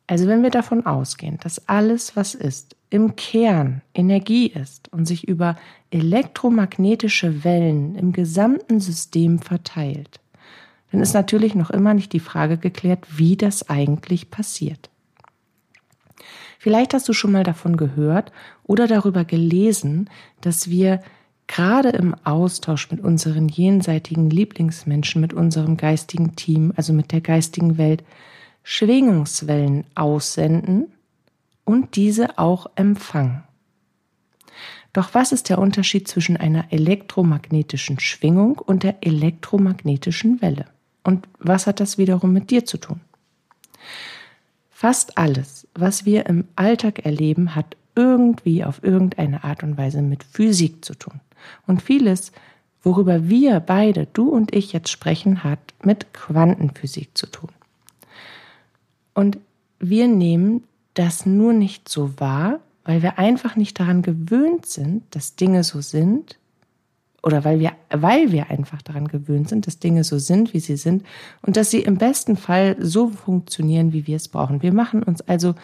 Also 0.06 0.26
wenn 0.26 0.42
wir 0.42 0.50
davon 0.50 0.84
ausgehen, 0.84 1.38
dass 1.42 1.68
alles, 1.68 2.16
was 2.16 2.34
ist, 2.34 2.76
im 2.90 3.16
Kern 3.16 3.80
Energie 3.94 4.48
ist 4.48 4.92
und 4.92 5.06
sich 5.06 5.26
über 5.26 5.56
elektromagnetische 5.90 7.44
Wellen 7.44 7.94
im 7.94 8.12
gesamten 8.12 8.80
System 8.80 9.38
verteilt, 9.38 10.20
dann 10.90 11.00
ist 11.00 11.14
natürlich 11.14 11.54
noch 11.54 11.70
immer 11.70 11.94
nicht 11.94 12.12
die 12.12 12.20
Frage 12.20 12.58
geklärt, 12.58 13.06
wie 13.16 13.36
das 13.36 13.70
eigentlich 13.70 14.30
passiert. 14.30 14.90
Vielleicht 16.58 16.94
hast 16.94 17.08
du 17.08 17.12
schon 17.12 17.32
mal 17.32 17.44
davon 17.44 17.76
gehört 17.76 18.30
oder 18.64 18.86
darüber 18.86 19.24
gelesen, 19.24 20.10
dass 20.42 20.68
wir 20.68 21.00
gerade 21.46 21.90
im 21.90 22.14
Austausch 22.24 22.90
mit 22.90 23.00
unseren 23.00 23.48
jenseitigen 23.48 24.30
Lieblingsmenschen, 24.30 25.20
mit 25.20 25.32
unserem 25.32 25.76
geistigen 25.76 26.36
Team, 26.36 26.72
also 26.76 26.92
mit 26.92 27.12
der 27.12 27.20
geistigen 27.20 27.78
Welt, 27.78 28.04
Schwingungswellen 28.62 29.84
aussenden 29.94 30.86
und 31.64 31.96
diese 31.96 32.38
auch 32.38 32.66
empfangen. 32.76 33.42
Doch 34.92 35.14
was 35.14 35.32
ist 35.32 35.48
der 35.48 35.58
Unterschied 35.58 36.06
zwischen 36.06 36.36
einer 36.36 36.70
elektromagnetischen 36.70 37.98
Schwingung 37.98 38.58
und 38.58 38.82
der 38.82 38.96
elektromagnetischen 39.00 40.42
Welle? 40.42 40.66
Und 41.02 41.26
was 41.38 41.66
hat 41.66 41.80
das 41.80 41.98
wiederum 41.98 42.32
mit 42.32 42.50
dir 42.50 42.64
zu 42.64 42.76
tun? 42.76 43.00
Fast 44.70 45.16
alles, 45.16 45.66
was 45.74 46.04
wir 46.04 46.26
im 46.26 46.44
Alltag 46.56 47.04
erleben, 47.06 47.54
hat 47.54 47.76
irgendwie 47.94 48.64
auf 48.64 48.82
irgendeine 48.82 49.44
Art 49.44 49.62
und 49.62 49.76
Weise 49.76 50.02
mit 50.02 50.24
Physik 50.24 50.84
zu 50.84 50.94
tun. 50.94 51.20
Und 51.66 51.82
vieles, 51.82 52.32
worüber 52.82 53.28
wir 53.28 53.60
beide, 53.60 54.06
du 54.12 54.28
und 54.28 54.54
ich 54.54 54.72
jetzt 54.72 54.90
sprechen, 54.90 55.44
hat 55.44 55.60
mit 55.82 56.12
Quantenphysik 56.12 57.16
zu 57.16 57.26
tun. 57.26 57.50
Und 59.14 59.38
wir 59.78 60.08
nehmen 60.08 60.64
das 60.94 61.26
nur 61.26 61.52
nicht 61.52 61.88
so 61.88 62.18
wahr, 62.18 62.60
weil 62.84 63.02
wir 63.02 63.18
einfach 63.18 63.56
nicht 63.56 63.78
daran 63.78 64.02
gewöhnt 64.02 64.66
sind, 64.66 65.04
dass 65.14 65.36
Dinge 65.36 65.64
so 65.64 65.80
sind, 65.80 66.38
oder 67.22 67.44
weil 67.44 67.60
wir, 67.60 67.72
weil 67.90 68.32
wir 68.32 68.50
einfach 68.50 68.82
daran 68.82 69.06
gewöhnt 69.06 69.48
sind, 69.48 69.66
dass 69.66 69.78
Dinge 69.78 70.02
so 70.02 70.18
sind, 70.18 70.52
wie 70.54 70.60
sie 70.60 70.76
sind 70.76 71.04
und 71.42 71.56
dass 71.56 71.70
sie 71.70 71.80
im 71.80 71.96
besten 71.96 72.36
Fall 72.36 72.76
so 72.80 73.08
funktionieren, 73.08 73.92
wie 73.92 74.06
wir 74.06 74.16
es 74.16 74.28
brauchen. 74.28 74.62
Wir 74.62 74.74
machen 74.74 75.02
uns 75.02 75.20
also 75.22 75.54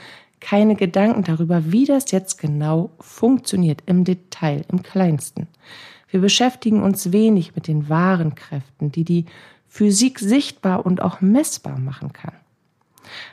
keine 0.40 0.76
Gedanken 0.76 1.24
darüber, 1.24 1.72
wie 1.72 1.84
das 1.84 2.10
jetzt 2.10 2.38
genau 2.38 2.90
funktioniert, 3.00 3.82
im 3.86 4.04
Detail, 4.04 4.64
im 4.70 4.82
kleinsten. 4.82 5.48
Wir 6.10 6.20
beschäftigen 6.20 6.82
uns 6.82 7.12
wenig 7.12 7.54
mit 7.54 7.68
den 7.68 7.88
wahren 7.88 8.34
Kräften, 8.34 8.90
die 8.90 9.04
die 9.04 9.26
Physik 9.68 10.18
sichtbar 10.18 10.86
und 10.86 11.02
auch 11.02 11.20
messbar 11.20 11.78
machen 11.78 12.12
kann. 12.12 12.32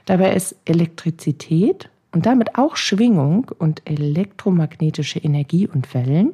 Dabei 0.06 0.34
ist 0.34 0.56
Elektrizität 0.66 1.90
und 2.12 2.26
damit 2.26 2.58
auch 2.58 2.76
Schwingung 2.76 3.52
und 3.58 3.82
elektromagnetische 3.86 5.20
Energie 5.20 5.68
und 5.68 5.94
Wellen 5.94 6.34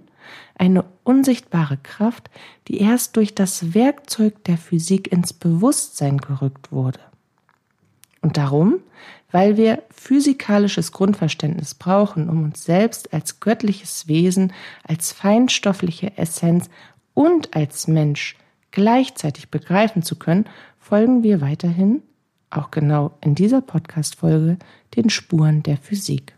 eine 0.56 0.86
unsichtbare 1.04 1.78
Kraft, 1.78 2.30
die 2.68 2.80
erst 2.80 3.16
durch 3.18 3.34
das 3.34 3.74
Werkzeug 3.74 4.44
der 4.44 4.58
Physik 4.58 5.12
ins 5.12 5.34
Bewusstsein 5.34 6.18
gerückt 6.18 6.72
wurde. 6.72 7.00
Und 8.22 8.38
darum, 8.38 8.80
weil 9.32 9.58
wir 9.58 9.84
physikalisches 9.90 10.92
Grundverständnis 10.92 11.74
brauchen, 11.76 12.30
um 12.30 12.44
uns 12.44 12.64
selbst 12.64 13.14
als 13.14 13.40
göttliches 13.40 14.08
Wesen, 14.08 14.54
als 14.84 15.12
feinstoffliche 15.12 16.18
Essenz 16.18 16.70
und 17.14 17.56
als 17.56 17.88
Mensch 17.88 18.36
gleichzeitig 18.72 19.50
begreifen 19.50 20.04
zu 20.04 20.16
können, 20.16 20.46
folgen 20.80 21.24
wir 21.24 21.42
weiterhin 21.42 22.02
auch 22.50 22.72
genau 22.72 23.18
in 23.22 23.36
dieser 23.36 23.62
Podcast-Folge 23.62 24.58
den 24.96 25.10
Spuren 25.10 25.64
der 25.64 25.78
Physik. 25.78 26.36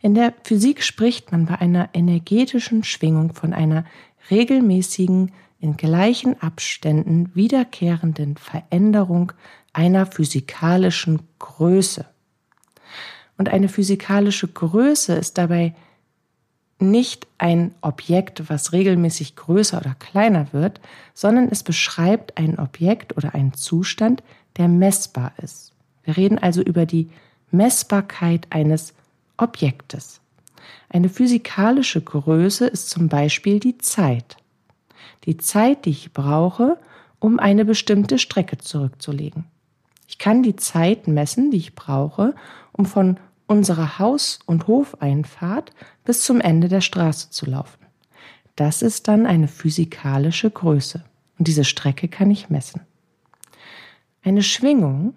In 0.00 0.14
der 0.14 0.32
Physik 0.42 0.82
spricht 0.82 1.32
man 1.32 1.46
bei 1.46 1.58
einer 1.58 1.90
energetischen 1.92 2.84
Schwingung 2.84 3.34
von 3.34 3.52
einer 3.52 3.84
regelmäßigen, 4.30 5.32
in 5.60 5.76
gleichen 5.76 6.42
Abständen 6.42 7.30
wiederkehrenden 7.34 8.36
Veränderung 8.36 9.32
einer 9.72 10.06
physikalischen 10.06 11.20
Größe. 11.38 12.06
Und 13.38 13.48
eine 13.48 13.68
physikalische 13.68 14.48
Größe 14.48 15.14
ist 15.14 15.38
dabei 15.38 15.74
nicht 16.78 17.26
ein 17.38 17.74
Objekt, 17.80 18.48
was 18.50 18.72
regelmäßig 18.72 19.36
größer 19.36 19.78
oder 19.78 19.94
kleiner 19.94 20.52
wird, 20.52 20.80
sondern 21.14 21.48
es 21.48 21.62
beschreibt 21.62 22.36
ein 22.38 22.58
Objekt 22.58 23.16
oder 23.16 23.34
einen 23.34 23.54
Zustand, 23.54 24.22
der 24.56 24.68
messbar 24.68 25.32
ist. 25.40 25.72
Wir 26.02 26.16
reden 26.16 26.38
also 26.38 26.60
über 26.60 26.84
die 26.84 27.08
Messbarkeit 27.50 28.48
eines 28.50 28.94
Objektes. 29.36 30.20
Eine 30.88 31.08
physikalische 31.08 32.00
Größe 32.00 32.66
ist 32.66 32.90
zum 32.90 33.08
Beispiel 33.08 33.60
die 33.60 33.78
Zeit. 33.78 34.36
Die 35.24 35.36
Zeit, 35.36 35.84
die 35.84 35.90
ich 35.90 36.12
brauche, 36.12 36.78
um 37.18 37.38
eine 37.38 37.64
bestimmte 37.64 38.18
Strecke 38.18 38.58
zurückzulegen. 38.58 39.44
Ich 40.12 40.18
kann 40.18 40.42
die 40.42 40.56
Zeit 40.56 41.08
messen, 41.08 41.50
die 41.50 41.56
ich 41.56 41.74
brauche, 41.74 42.34
um 42.72 42.84
von 42.84 43.16
unserer 43.46 43.98
Haus- 43.98 44.40
und 44.44 44.66
Hofeinfahrt 44.66 45.72
bis 46.04 46.22
zum 46.22 46.38
Ende 46.42 46.68
der 46.68 46.82
Straße 46.82 47.30
zu 47.30 47.46
laufen. 47.46 47.86
Das 48.54 48.82
ist 48.82 49.08
dann 49.08 49.24
eine 49.24 49.48
physikalische 49.48 50.50
Größe 50.50 51.02
und 51.38 51.48
diese 51.48 51.64
Strecke 51.64 52.08
kann 52.08 52.30
ich 52.30 52.50
messen. 52.50 52.82
Eine 54.22 54.42
Schwingung 54.42 55.14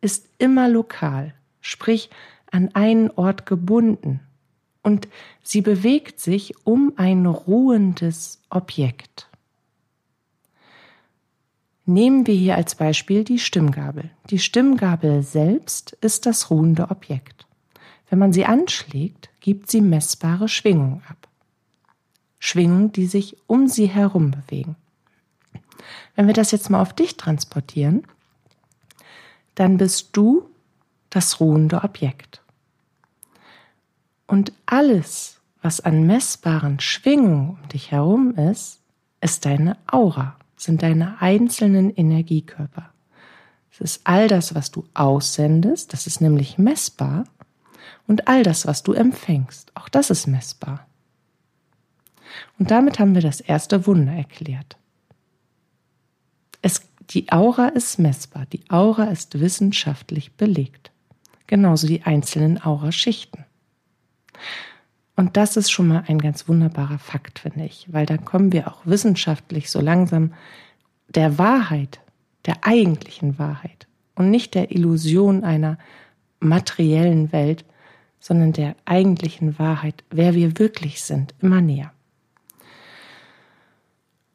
ist 0.00 0.26
immer 0.38 0.70
lokal, 0.70 1.34
sprich 1.60 2.08
an 2.50 2.70
einen 2.74 3.10
Ort 3.10 3.44
gebunden 3.44 4.20
und 4.82 5.06
sie 5.42 5.60
bewegt 5.60 6.18
sich 6.18 6.54
um 6.64 6.94
ein 6.96 7.26
ruhendes 7.26 8.40
Objekt. 8.48 9.27
Nehmen 11.88 12.26
wir 12.26 12.34
hier 12.34 12.54
als 12.54 12.74
Beispiel 12.74 13.24
die 13.24 13.38
Stimmgabel. 13.38 14.10
Die 14.28 14.38
Stimmgabel 14.38 15.22
selbst 15.22 15.92
ist 16.02 16.26
das 16.26 16.50
ruhende 16.50 16.90
Objekt. 16.90 17.46
Wenn 18.10 18.18
man 18.18 18.30
sie 18.30 18.44
anschlägt, 18.44 19.30
gibt 19.40 19.70
sie 19.70 19.80
messbare 19.80 20.48
Schwingungen 20.48 21.02
ab. 21.08 21.28
Schwingungen, 22.38 22.92
die 22.92 23.06
sich 23.06 23.38
um 23.46 23.68
sie 23.68 23.86
herum 23.86 24.32
bewegen. 24.32 24.76
Wenn 26.14 26.26
wir 26.26 26.34
das 26.34 26.50
jetzt 26.50 26.68
mal 26.68 26.82
auf 26.82 26.92
dich 26.92 27.16
transportieren, 27.16 28.04
dann 29.54 29.78
bist 29.78 30.10
du 30.12 30.46
das 31.08 31.40
ruhende 31.40 31.84
Objekt. 31.84 32.42
Und 34.26 34.52
alles, 34.66 35.40
was 35.62 35.80
an 35.80 36.06
messbaren 36.06 36.80
Schwingungen 36.80 37.56
um 37.62 37.68
dich 37.70 37.92
herum 37.92 38.34
ist, 38.34 38.82
ist 39.22 39.46
deine 39.46 39.78
Aura, 39.86 40.36
sind 40.58 40.82
deine 40.82 41.20
einzelnen 41.20 41.90
Energiekörper. 41.90 42.92
Es 43.70 43.80
ist 43.80 44.00
all 44.04 44.28
das, 44.28 44.54
was 44.54 44.70
du 44.70 44.84
aussendest, 44.94 45.92
das 45.92 46.06
ist 46.06 46.20
nämlich 46.20 46.58
messbar, 46.58 47.24
und 48.06 48.26
all 48.26 48.42
das, 48.42 48.66
was 48.66 48.82
du 48.82 48.92
empfängst, 48.92 49.70
auch 49.74 49.88
das 49.88 50.10
ist 50.10 50.26
messbar. 50.26 50.86
Und 52.58 52.70
damit 52.70 52.98
haben 52.98 53.14
wir 53.14 53.22
das 53.22 53.40
erste 53.40 53.86
Wunder 53.86 54.12
erklärt. 54.12 54.76
Es, 56.62 56.82
die 57.10 57.30
Aura 57.30 57.68
ist 57.68 57.98
messbar, 57.98 58.46
die 58.46 58.68
Aura 58.68 59.04
ist 59.04 59.40
wissenschaftlich 59.40 60.32
belegt 60.34 60.90
genauso 61.48 61.88
die 61.88 62.04
einzelnen 62.04 62.62
Auraschichten. 62.62 63.44
Und 65.18 65.36
das 65.36 65.56
ist 65.56 65.72
schon 65.72 65.88
mal 65.88 66.04
ein 66.06 66.20
ganz 66.20 66.46
wunderbarer 66.46 67.00
Fakt, 67.00 67.40
finde 67.40 67.64
ich, 67.64 67.92
weil 67.92 68.06
dann 68.06 68.24
kommen 68.24 68.52
wir 68.52 68.68
auch 68.68 68.82
wissenschaftlich 68.84 69.68
so 69.68 69.80
langsam 69.80 70.32
der 71.08 71.38
Wahrheit, 71.38 71.98
der 72.46 72.58
eigentlichen 72.62 73.36
Wahrheit 73.36 73.88
und 74.14 74.30
nicht 74.30 74.54
der 74.54 74.70
Illusion 74.70 75.42
einer 75.42 75.76
materiellen 76.38 77.32
Welt, 77.32 77.64
sondern 78.20 78.52
der 78.52 78.76
eigentlichen 78.84 79.58
Wahrheit, 79.58 80.04
wer 80.10 80.36
wir 80.36 80.56
wirklich 80.56 81.02
sind, 81.02 81.34
immer 81.40 81.60
näher. 81.60 81.90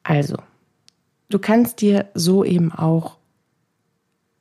Also, 0.03 0.35
du 1.29 1.39
kannst 1.39 1.79
dir 1.79 2.09
so 2.13 2.43
eben 2.43 2.73
auch 2.73 3.15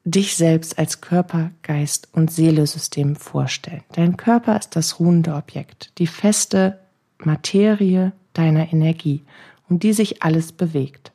dich 0.04 0.36
selbst 0.36 0.78
als 0.78 1.00
Körper, 1.00 1.50
Geist 1.62 2.08
und 2.12 2.30
Seelesystem 2.30 3.16
vorstellen. 3.16 3.84
Dein 3.92 4.16
Körper 4.16 4.58
ist 4.58 4.74
das 4.74 4.98
ruhende 4.98 5.34
Objekt, 5.34 5.92
die 5.98 6.06
feste 6.06 6.80
Materie 7.18 8.12
deiner 8.32 8.72
Energie, 8.72 9.22
um 9.68 9.78
die 9.78 9.92
sich 9.92 10.22
alles 10.22 10.52
bewegt. 10.52 11.12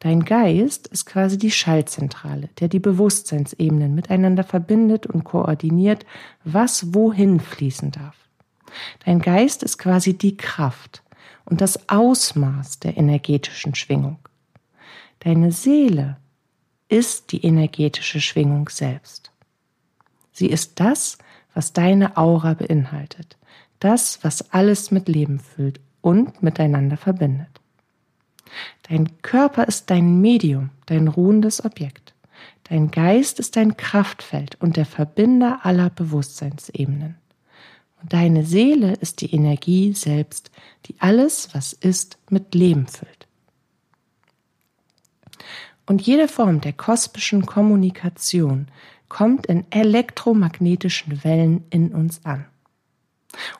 Dein 0.00 0.24
Geist 0.24 0.86
ist 0.88 1.06
quasi 1.06 1.38
die 1.38 1.50
Schaltzentrale, 1.50 2.50
der 2.60 2.68
die 2.68 2.78
Bewusstseinsebenen 2.78 3.94
miteinander 3.94 4.44
verbindet 4.44 5.06
und 5.06 5.24
koordiniert, 5.24 6.04
was 6.44 6.94
wohin 6.94 7.40
fließen 7.40 7.90
darf. 7.90 8.16
Dein 9.04 9.20
Geist 9.20 9.62
ist 9.62 9.78
quasi 9.78 10.14
die 10.16 10.36
Kraft 10.36 11.02
und 11.44 11.60
das 11.60 11.88
Ausmaß 11.88 12.80
der 12.80 12.96
energetischen 12.96 13.74
Schwingung. 13.74 14.18
Deine 15.20 15.52
Seele 15.52 16.18
ist 16.94 17.32
die 17.32 17.44
energetische 17.44 18.20
Schwingung 18.20 18.68
selbst. 18.68 19.32
Sie 20.30 20.46
ist 20.46 20.78
das, 20.78 21.18
was 21.52 21.72
deine 21.72 22.16
Aura 22.16 22.54
beinhaltet, 22.54 23.36
das, 23.80 24.22
was 24.22 24.52
alles 24.52 24.92
mit 24.92 25.08
Leben 25.08 25.40
füllt 25.40 25.80
und 26.02 26.40
miteinander 26.44 26.96
verbindet. 26.96 27.60
Dein 28.88 29.20
Körper 29.22 29.66
ist 29.66 29.90
dein 29.90 30.20
Medium, 30.20 30.70
dein 30.86 31.08
ruhendes 31.08 31.64
Objekt. 31.64 32.14
Dein 32.62 32.92
Geist 32.92 33.40
ist 33.40 33.56
dein 33.56 33.76
Kraftfeld 33.76 34.56
und 34.60 34.76
der 34.76 34.86
Verbinder 34.86 35.60
aller 35.64 35.90
Bewusstseinsebenen. 35.90 37.16
Und 38.00 38.12
deine 38.12 38.44
Seele 38.44 38.92
ist 38.92 39.20
die 39.20 39.34
Energie 39.34 39.94
selbst, 39.94 40.52
die 40.86 40.94
alles, 41.00 41.48
was 41.54 41.72
ist, 41.72 42.18
mit 42.30 42.54
Leben 42.54 42.86
füllt. 42.86 43.23
Und 45.86 46.02
jede 46.02 46.28
Form 46.28 46.60
der 46.60 46.72
kosmischen 46.72 47.44
Kommunikation 47.44 48.68
kommt 49.08 49.46
in 49.46 49.64
elektromagnetischen 49.70 51.24
Wellen 51.24 51.64
in 51.70 51.92
uns 51.92 52.24
an. 52.24 52.46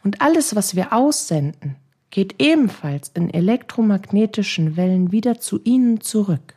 Und 0.02 0.20
alles, 0.20 0.54
was 0.56 0.74
wir 0.74 0.92
aussenden, 0.92 1.76
geht 2.10 2.40
ebenfalls 2.40 3.10
in 3.14 3.32
elektromagnetischen 3.32 4.76
Wellen 4.76 5.12
wieder 5.12 5.40
zu 5.40 5.60
ihnen 5.64 6.00
zurück. 6.00 6.54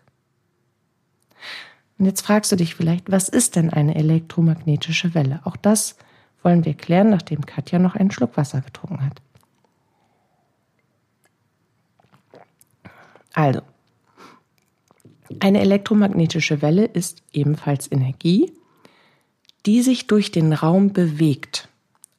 Und 1.97 2.05
jetzt 2.05 2.21
fragst 2.21 2.51
du 2.51 2.55
dich 2.55 2.75
vielleicht, 2.75 3.11
was 3.11 3.27
ist 3.27 3.55
denn 3.55 3.71
eine 3.71 3.95
elektromagnetische 3.95 5.15
Welle? 5.15 5.41
Auch 5.45 5.57
das 5.57 5.97
wollen 6.43 6.63
wir 6.63 6.75
klären, 6.75 7.09
nachdem 7.09 7.45
Katja 7.45 7.79
noch 7.79 7.95
einen 7.95 8.11
Schluck 8.11 8.37
Wasser 8.37 8.61
getrunken 8.61 9.03
hat. 9.03 9.21
Also, 13.33 13.61
eine 15.39 15.61
elektromagnetische 15.61 16.61
Welle 16.61 16.85
ist 16.85 17.21
ebenfalls 17.33 17.91
Energie, 17.91 18.51
die 19.65 19.81
sich 19.81 20.07
durch 20.07 20.31
den 20.31 20.53
Raum 20.53 20.93
bewegt. 20.93 21.69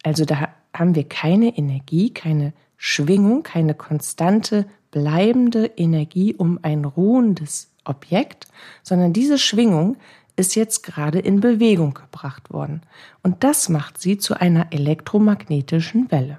Also 0.02 0.24
da 0.24 0.48
haben 0.74 0.94
wir 0.94 1.04
keine 1.04 1.56
Energie, 1.56 2.10
keine 2.10 2.52
Schwingung, 2.76 3.42
keine 3.42 3.74
konstante, 3.74 4.66
bleibende 4.90 5.66
Energie 5.76 6.34
um 6.34 6.58
ein 6.62 6.84
ruhendes 6.84 7.70
Objekt, 7.84 8.46
sondern 8.82 9.12
diese 9.12 9.38
Schwingung 9.38 9.96
ist 10.36 10.54
jetzt 10.54 10.82
gerade 10.82 11.18
in 11.18 11.40
Bewegung 11.40 11.94
gebracht 11.94 12.50
worden. 12.50 12.82
Und 13.22 13.42
das 13.42 13.68
macht 13.68 13.98
sie 14.00 14.18
zu 14.18 14.40
einer 14.40 14.72
elektromagnetischen 14.72 16.10
Welle. 16.12 16.38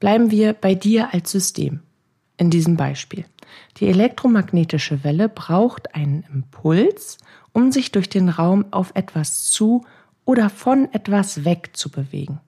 Bleiben 0.00 0.30
wir 0.30 0.52
bei 0.52 0.74
dir 0.74 1.14
als 1.14 1.30
System 1.30 1.80
in 2.36 2.50
diesem 2.50 2.76
Beispiel. 2.76 3.24
Die 3.78 3.88
elektromagnetische 3.88 5.04
Welle 5.04 5.28
braucht 5.28 5.94
einen 5.94 6.24
Impuls, 6.32 7.18
um 7.52 7.72
sich 7.72 7.92
durch 7.92 8.08
den 8.08 8.28
Raum 8.28 8.66
auf 8.70 8.92
etwas 8.94 9.44
zu 9.44 9.84
oder 10.24 10.50
von 10.50 10.92
etwas 10.92 11.44
weg 11.44 11.70
zu 11.74 11.90
bewegen. 11.90 12.40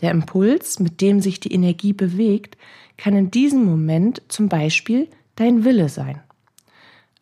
Der 0.00 0.10
Impuls, 0.10 0.80
mit 0.80 1.00
dem 1.00 1.20
sich 1.20 1.38
die 1.38 1.52
Energie 1.52 1.92
bewegt, 1.92 2.56
kann 2.96 3.14
in 3.14 3.30
diesem 3.30 3.64
Moment 3.64 4.22
zum 4.28 4.48
Beispiel 4.48 5.08
dein 5.36 5.64
Wille 5.64 5.88
sein. 5.88 6.20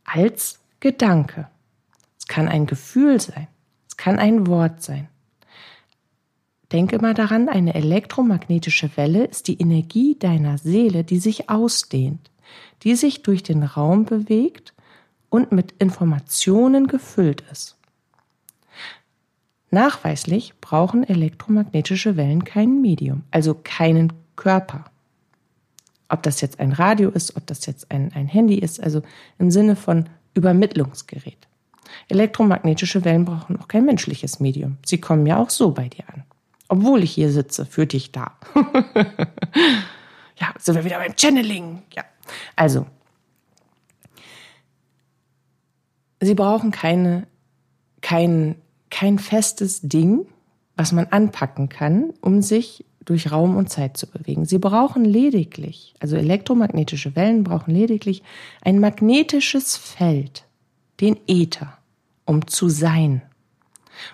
Als 0.04 0.60
Gedanke. 0.80 1.48
Es 2.18 2.26
kann 2.26 2.48
ein 2.48 2.66
Gefühl 2.66 3.20
sein. 3.20 3.48
Es 3.86 3.96
kann 3.96 4.18
ein 4.18 4.46
Wort 4.46 4.82
sein. 4.82 5.08
Denke 6.72 7.00
mal 7.00 7.14
daran, 7.14 7.48
eine 7.48 7.74
elektromagnetische 7.74 8.96
Welle 8.96 9.24
ist 9.24 9.48
die 9.48 9.60
Energie 9.60 10.16
deiner 10.18 10.56
Seele, 10.56 11.02
die 11.02 11.18
sich 11.18 11.50
ausdehnt, 11.50 12.29
die 12.82 12.94
sich 12.94 13.22
durch 13.22 13.42
den 13.42 13.62
Raum 13.62 14.04
bewegt 14.04 14.74
und 15.28 15.52
mit 15.52 15.72
Informationen 15.78 16.86
gefüllt 16.86 17.42
ist. 17.52 17.76
Nachweislich 19.70 20.54
brauchen 20.60 21.04
elektromagnetische 21.04 22.16
Wellen 22.16 22.44
kein 22.44 22.80
Medium, 22.80 23.22
also 23.30 23.54
keinen 23.54 24.12
Körper. 24.34 24.84
Ob 26.08 26.24
das 26.24 26.40
jetzt 26.40 26.58
ein 26.58 26.72
Radio 26.72 27.10
ist, 27.10 27.36
ob 27.36 27.46
das 27.46 27.66
jetzt 27.66 27.90
ein, 27.92 28.12
ein 28.14 28.26
Handy 28.26 28.56
ist, 28.56 28.82
also 28.82 29.02
im 29.38 29.52
Sinne 29.52 29.76
von 29.76 30.08
Übermittlungsgerät. 30.34 31.46
Elektromagnetische 32.08 33.04
Wellen 33.04 33.24
brauchen 33.24 33.60
auch 33.60 33.68
kein 33.68 33.84
menschliches 33.84 34.40
Medium. 34.40 34.78
Sie 34.84 35.00
kommen 35.00 35.26
ja 35.26 35.38
auch 35.38 35.50
so 35.50 35.70
bei 35.70 35.88
dir 35.88 36.04
an. 36.08 36.24
Obwohl 36.68 37.02
ich 37.04 37.12
hier 37.12 37.30
sitze, 37.30 37.64
für 37.66 37.86
dich 37.86 38.12
da. 38.12 38.32
ja, 40.36 40.54
sind 40.58 40.76
wir 40.76 40.84
wieder 40.84 40.98
beim 40.98 41.16
Channeling. 41.16 41.82
Ja. 41.94 42.04
Also, 42.56 42.86
sie 46.20 46.34
brauchen 46.34 46.70
keine, 46.70 47.26
kein 48.00 48.56
kein 48.90 49.18
festes 49.18 49.80
Ding, 49.82 50.26
was 50.76 50.92
man 50.92 51.06
anpacken 51.06 51.68
kann, 51.68 52.12
um 52.20 52.42
sich 52.42 52.84
durch 53.04 53.32
Raum 53.32 53.56
und 53.56 53.70
Zeit 53.70 53.96
zu 53.96 54.06
bewegen. 54.06 54.44
Sie 54.44 54.58
brauchen 54.58 55.04
lediglich, 55.04 55.94
also 56.00 56.16
elektromagnetische 56.16 57.16
Wellen 57.16 57.44
brauchen 57.44 57.72
lediglich 57.72 58.22
ein 58.60 58.78
magnetisches 58.78 59.76
Feld, 59.76 60.44
den 61.00 61.16
Äther, 61.26 61.78
um 62.26 62.46
zu 62.46 62.68
sein. 62.68 63.22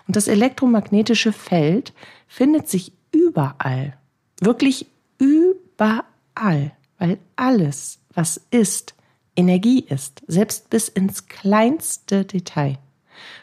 Und 0.07 0.17
das 0.17 0.29
elektromagnetische 0.29 1.33
Feld 1.33 1.93
findet 2.29 2.69
sich 2.69 2.93
überall, 3.13 3.97
wirklich 4.41 4.87
überall, 5.19 6.73
weil 6.99 7.19
alles, 7.35 7.99
was 8.17 8.41
ist, 8.51 8.95
Energie 9.37 9.81
ist, 9.81 10.23
selbst 10.27 10.71
bis 10.71 10.89
ins 10.89 11.29
kleinste 11.29 12.25
Detail. 12.25 12.79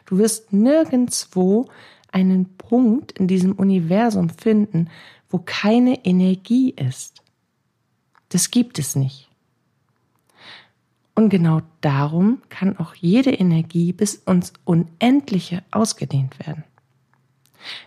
Du 0.05 0.17
wirst 0.17 0.51
nirgendswo 0.51 1.69
einen 2.11 2.57
Punkt 2.57 3.11
in 3.13 3.27
diesem 3.27 3.53
Universum 3.53 4.29
finden, 4.29 4.89
wo 5.29 5.39
keine 5.39 6.03
Energie 6.05 6.71
ist. 6.71 7.21
Das 8.29 8.51
gibt 8.51 8.79
es 8.79 8.95
nicht. 8.95 9.29
Und 11.15 11.29
genau 11.29 11.61
darum 11.81 12.41
kann 12.49 12.77
auch 12.77 12.95
jede 12.95 13.31
Energie 13.31 13.93
bis 13.93 14.15
ins 14.15 14.53
Unendliche 14.65 15.63
ausgedehnt 15.69 16.39
werden. 16.39 16.63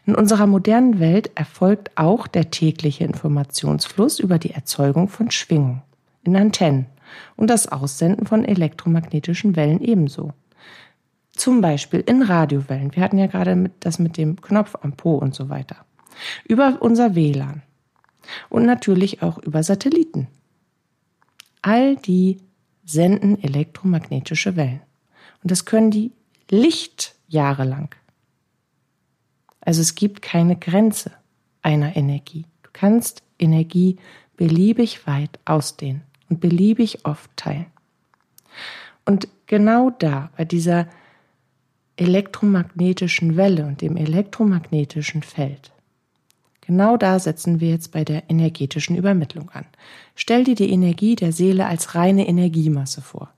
In 0.06 0.14
unserer 0.14 0.46
modernen 0.46 1.00
Welt 1.00 1.32
erfolgt 1.34 1.90
auch 1.96 2.28
der 2.28 2.50
tägliche 2.50 3.04
Informationsfluss 3.04 4.20
über 4.20 4.38
die 4.38 4.52
Erzeugung 4.52 5.08
von 5.08 5.30
Schwingung 5.30 5.82
in 6.26 6.36
Antennen 6.36 6.86
und 7.36 7.48
das 7.48 7.68
Aussenden 7.68 8.26
von 8.26 8.44
elektromagnetischen 8.44 9.56
Wellen 9.56 9.80
ebenso. 9.80 10.32
Zum 11.32 11.60
Beispiel 11.60 12.00
in 12.00 12.22
Radiowellen. 12.22 12.94
Wir 12.94 13.02
hatten 13.02 13.18
ja 13.18 13.26
gerade 13.26 13.70
das 13.80 13.98
mit 13.98 14.16
dem 14.16 14.40
Knopf 14.40 14.74
am 14.80 14.92
Po 14.92 15.16
und 15.16 15.34
so 15.34 15.48
weiter. 15.48 15.84
Über 16.44 16.78
unser 16.80 17.14
WLAN. 17.14 17.62
Und 18.48 18.64
natürlich 18.64 19.22
auch 19.22 19.38
über 19.38 19.62
Satelliten. 19.62 20.28
All 21.62 21.96
die 21.96 22.38
senden 22.84 23.42
elektromagnetische 23.42 24.56
Wellen. 24.56 24.80
Und 25.42 25.50
das 25.50 25.64
können 25.64 25.90
die 25.90 26.12
Lichtjahre 26.50 27.64
lang. 27.64 27.94
Also 29.60 29.80
es 29.80 29.94
gibt 29.94 30.22
keine 30.22 30.56
Grenze 30.56 31.12
einer 31.62 31.96
Energie. 31.96 32.46
Du 32.62 32.70
kannst 32.72 33.22
Energie 33.38 33.98
beliebig 34.36 35.06
weit 35.06 35.38
ausdehnen 35.44 36.02
und 36.28 36.40
beliebig 36.40 37.04
oft 37.04 37.30
teilen. 37.36 37.66
Und 39.04 39.28
genau 39.46 39.90
da, 39.90 40.30
bei 40.36 40.44
dieser 40.44 40.88
elektromagnetischen 41.96 43.36
Welle 43.36 43.66
und 43.66 43.80
dem 43.80 43.96
elektromagnetischen 43.96 45.22
Feld. 45.22 45.72
Genau 46.66 46.96
da 46.96 47.18
setzen 47.18 47.60
wir 47.60 47.70
jetzt 47.70 47.92
bei 47.92 48.04
der 48.04 48.28
energetischen 48.28 48.96
Übermittlung 48.96 49.50
an. 49.50 49.64
Stell 50.16 50.44
dir 50.44 50.56
die 50.56 50.70
Energie 50.70 51.14
der 51.14 51.32
Seele 51.32 51.66
als 51.66 51.94
reine 51.94 52.26
Energiemasse 52.26 53.02
vor, 53.02 53.32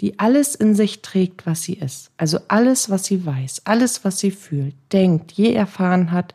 die 0.00 0.18
alles 0.18 0.54
in 0.54 0.74
sich 0.74 1.00
trägt, 1.00 1.46
was 1.46 1.62
sie 1.62 1.72
ist. 1.72 2.10
Also 2.18 2.38
alles, 2.48 2.90
was 2.90 3.04
sie 3.04 3.24
weiß, 3.24 3.62
alles, 3.64 4.04
was 4.04 4.18
sie 4.18 4.30
fühlt, 4.30 4.74
denkt, 4.92 5.32
je 5.32 5.54
erfahren 5.54 6.12
hat, 6.12 6.34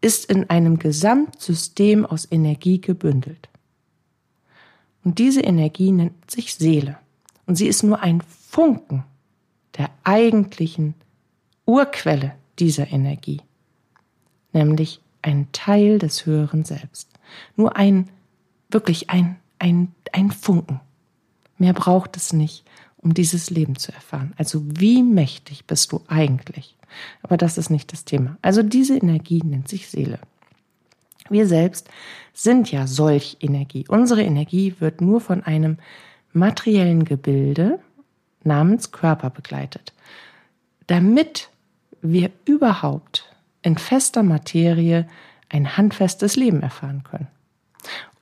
ist 0.00 0.30
in 0.30 0.48
einem 0.48 0.78
Gesamtsystem 0.78 2.06
aus 2.06 2.26
Energie 2.30 2.80
gebündelt. 2.80 3.48
Und 5.08 5.18
diese 5.18 5.40
Energie 5.40 5.90
nennt 5.90 6.30
sich 6.30 6.54
Seele. 6.54 6.98
Und 7.46 7.54
sie 7.56 7.66
ist 7.66 7.82
nur 7.82 8.02
ein 8.02 8.20
Funken 8.20 9.04
der 9.78 9.88
eigentlichen 10.04 10.92
Urquelle 11.64 12.34
dieser 12.58 12.92
Energie, 12.92 13.40
nämlich 14.52 15.00
ein 15.22 15.48
Teil 15.52 15.98
des 15.98 16.26
höheren 16.26 16.66
Selbst. 16.66 17.08
Nur 17.56 17.74
ein, 17.74 18.10
wirklich 18.70 19.08
ein, 19.08 19.36
ein, 19.58 19.94
ein 20.12 20.30
Funken. 20.30 20.78
Mehr 21.56 21.72
braucht 21.72 22.18
es 22.18 22.34
nicht, 22.34 22.66
um 22.98 23.14
dieses 23.14 23.48
Leben 23.48 23.76
zu 23.76 23.92
erfahren. 23.92 24.34
Also 24.36 24.62
wie 24.78 25.02
mächtig 25.02 25.64
bist 25.64 25.90
du 25.92 26.02
eigentlich? 26.08 26.76
Aber 27.22 27.38
das 27.38 27.56
ist 27.56 27.70
nicht 27.70 27.94
das 27.94 28.04
Thema. 28.04 28.36
Also 28.42 28.62
diese 28.62 28.98
Energie 28.98 29.40
nennt 29.42 29.68
sich 29.68 29.88
Seele. 29.88 30.18
Wir 31.30 31.46
selbst 31.46 31.88
sind 32.32 32.70
ja 32.70 32.86
solch 32.86 33.38
Energie. 33.40 33.84
Unsere 33.88 34.22
Energie 34.22 34.74
wird 34.78 35.00
nur 35.00 35.20
von 35.20 35.42
einem 35.42 35.78
materiellen 36.32 37.04
Gebilde 37.04 37.78
namens 38.44 38.92
Körper 38.92 39.30
begleitet. 39.30 39.92
Damit 40.86 41.50
wir 42.00 42.30
überhaupt 42.44 43.28
in 43.62 43.76
fester 43.76 44.22
Materie 44.22 45.06
ein 45.48 45.76
handfestes 45.76 46.36
Leben 46.36 46.62
erfahren 46.62 47.02
können. 47.04 47.28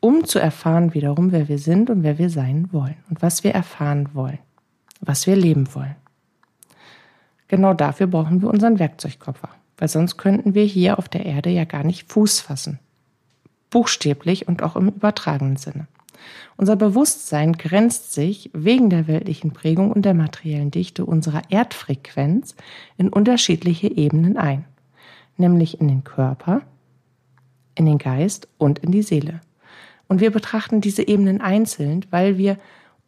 Um 0.01 0.25
zu 0.25 0.39
erfahren 0.39 0.95
wiederum, 0.95 1.33
wer 1.33 1.49
wir 1.49 1.59
sind 1.59 1.91
und 1.91 2.03
wer 2.03 2.19
wir 2.19 2.31
sein 2.31 2.73
wollen 2.73 2.97
und 3.11 3.23
was 3.23 3.45
wir 3.45 3.53
erfahren 3.53 4.11
wollen, 4.15 4.39
was 5.01 5.27
wir 5.27 5.37
leben 5.37 5.75
wollen. 5.75 5.97
Genau 7.49 7.75
dafür 7.75 8.07
brauchen 8.07 8.43
wir 8.43 8.51
unseren 8.51 8.79
Werkzeugkoffer, 8.79 9.49
weil 9.79 9.89
sonst 9.89 10.17
könnten 10.17 10.55
wir 10.55 10.65
hier 10.65 10.99
auf 10.99 11.09
der 11.09 11.27
Erde 11.27 11.51
ja 11.51 11.65
gar 11.65 11.85
nicht 11.85 12.11
Fuß 12.13 12.41
fassen. 12.41 12.79
Buchstäblich 13.71 14.49
und 14.49 14.63
auch 14.63 14.77
im 14.77 14.89
übertragenen 14.89 15.57
Sinne. 15.57 15.87
Unser 16.57 16.77
Bewusstsein 16.77 17.53
grenzt 17.53 18.13
sich 18.13 18.51
wegen 18.53 18.91
der 18.91 19.07
weltlichen 19.07 19.53
Prägung 19.53 19.93
und 19.93 20.03
der 20.03 20.15
materiellen 20.15 20.71
Dichte 20.71 21.05
unserer 21.05 21.43
Erdfrequenz 21.51 22.55
in 22.97 23.09
unterschiedliche 23.09 23.89
Ebenen 23.89 24.37
ein, 24.37 24.65
nämlich 25.37 25.81
in 25.81 25.89
den 25.89 26.05
Körper, 26.05 26.63
in 27.75 27.87
den 27.87 27.99
Geist 27.99 28.49
und 28.59 28.79
in 28.79 28.91
die 28.91 29.03
Seele. 29.03 29.41
Und 30.09 30.21
wir 30.21 30.31
betrachten 30.31 30.81
diese 30.81 31.07
Ebenen 31.07 31.41
einzeln, 31.41 32.07
weil 32.11 32.39
wir 32.39 32.59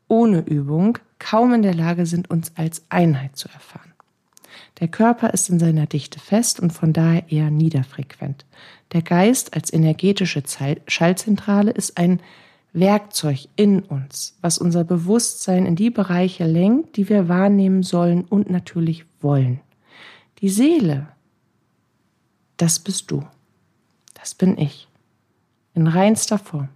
ohne 0.08 0.40
Übung 0.40 0.98
kaum 1.18 1.54
in 1.54 1.62
der 1.62 1.74
Lage 1.74 2.06
sind, 2.06 2.30
uns 2.30 2.52
als 2.56 2.82
Einheit 2.88 3.36
zu 3.36 3.48
erfahren. 3.48 3.92
Der 4.80 4.88
Körper 4.88 5.32
ist 5.34 5.48
in 5.48 5.58
seiner 5.58 5.86
Dichte 5.86 6.20
fest 6.20 6.60
und 6.60 6.72
von 6.72 6.92
daher 6.92 7.30
eher 7.30 7.50
niederfrequent. 7.50 8.44
Der 8.92 9.02
Geist 9.02 9.54
als 9.54 9.72
energetische 9.72 10.42
Schallzentrale 10.86 11.70
ist 11.70 11.98
ein 11.98 12.20
Werkzeug 12.72 13.48
in 13.56 13.80
uns, 13.80 14.36
was 14.40 14.58
unser 14.58 14.84
Bewusstsein 14.84 15.66
in 15.66 15.76
die 15.76 15.90
Bereiche 15.90 16.46
lenkt, 16.46 16.96
die 16.96 17.08
wir 17.08 17.28
wahrnehmen 17.28 17.82
sollen 17.82 18.24
und 18.24 18.50
natürlich 18.50 19.04
wollen. 19.20 19.60
Die 20.40 20.48
Seele, 20.48 21.08
das 22.56 22.78
bist 22.78 23.10
du. 23.10 23.24
Das 24.14 24.34
bin 24.34 24.58
ich. 24.58 24.88
In 25.74 25.86
reinster 25.86 26.38
Form. 26.38 26.68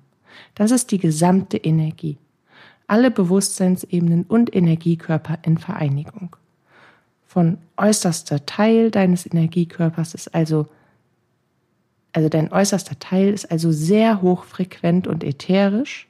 Das 0.54 0.70
ist 0.70 0.90
die 0.90 0.98
gesamte 0.98 1.56
Energie. 1.56 2.18
Alle 2.86 3.10
Bewusstseinsebenen 3.10 4.24
und 4.24 4.54
Energiekörper 4.54 5.38
in 5.42 5.58
Vereinigung. 5.58 6.36
Von 7.26 7.58
äußerster 7.76 8.44
Teil 8.44 8.90
deines 8.90 9.26
Energiekörpers 9.26 10.14
ist 10.14 10.34
also 10.34 10.66
also 12.12 12.28
dein 12.28 12.52
äußerster 12.52 12.98
Teil 12.98 13.32
ist 13.32 13.50
also 13.50 13.72
sehr 13.72 14.22
hochfrequent 14.22 15.06
und 15.06 15.24
ätherisch 15.24 16.08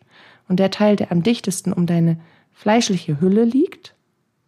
und 0.48 0.58
der 0.58 0.70
Teil, 0.70 0.96
der 0.96 1.12
am 1.12 1.22
dichtesten 1.22 1.72
um 1.72 1.86
deine 1.86 2.18
fleischliche 2.52 3.20
Hülle 3.20 3.44
liegt, 3.44 3.94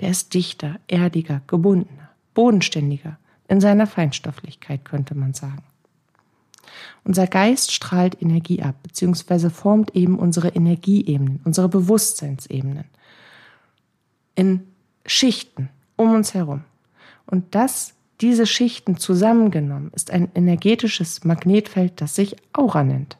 der 0.01 0.11
ist 0.11 0.35
dichter, 0.35 0.81
erdiger, 0.89 1.43
gebundener, 1.47 2.11
bodenständiger, 2.35 3.19
in 3.49 3.61
seiner 3.61 3.87
Feinstofflichkeit 3.87 4.85
könnte 4.85 5.15
man 5.15 5.35
sagen. 5.35 5.63
Unser 7.05 7.27
Geist 7.27 7.73
strahlt 7.73 8.21
Energie 8.21 8.63
ab, 8.63 8.75
beziehungsweise 8.83 9.51
formt 9.51 9.95
eben 9.95 10.19
unsere 10.19 10.49
Energieebenen, 10.49 11.41
unsere 11.45 11.69
Bewusstseinsebenen 11.69 12.85
in 14.35 14.67
Schichten 15.07 15.69
um 15.97 16.13
uns 16.13 16.35
herum. 16.35 16.65
Und 17.27 17.55
das 17.55 17.95
diese 18.25 18.47
Schichten 18.47 18.97
zusammengenommen 18.97 19.91
ist 19.95 20.11
ein 20.11 20.31
energetisches 20.35 21.25
Magnetfeld, 21.25 22.01
das 22.01 22.15
sich 22.15 22.37
Aura 22.55 22.83
nennt. 22.83 23.19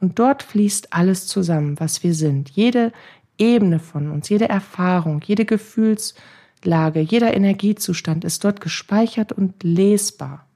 Und 0.00 0.20
dort 0.20 0.44
fließt 0.44 0.92
alles 0.92 1.26
zusammen, 1.26 1.80
was 1.80 2.04
wir 2.04 2.14
sind. 2.14 2.48
Jede 2.50 2.92
Ebene 3.38 3.80
von 3.80 4.08
uns, 4.08 4.28
jede 4.28 4.48
Erfahrung, 4.48 5.20
jede 5.24 5.44
Gefühlslage, 5.44 7.00
jeder 7.00 7.34
Energiezustand 7.34 8.24
ist 8.24 8.44
dort 8.44 8.60
gespeichert 8.60 9.32
und 9.32 9.64
lesbar. 9.64 10.46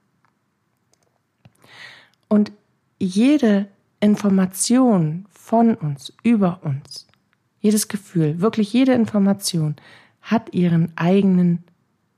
Und 2.28 2.52
jede 3.00 3.66
Information 3.98 5.26
von 5.32 5.74
uns, 5.74 6.12
über 6.22 6.60
uns, 6.62 7.08
jedes 7.60 7.88
Gefühl, 7.88 8.40
wirklich 8.40 8.72
jede 8.72 8.92
Information 8.92 9.74
hat 10.22 10.54
ihren 10.54 10.92
eigenen 10.96 11.64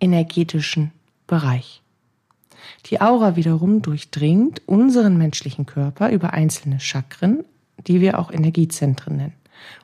energetischen 0.00 0.92
Bereich. 1.26 1.82
Die 2.86 3.00
Aura 3.00 3.36
wiederum 3.36 3.82
durchdringt 3.82 4.62
unseren 4.66 5.16
menschlichen 5.18 5.66
Körper 5.66 6.10
über 6.10 6.32
einzelne 6.32 6.80
Chakren, 6.80 7.44
die 7.86 8.00
wir 8.00 8.18
auch 8.18 8.30
Energiezentren 8.30 9.16
nennen. 9.16 9.34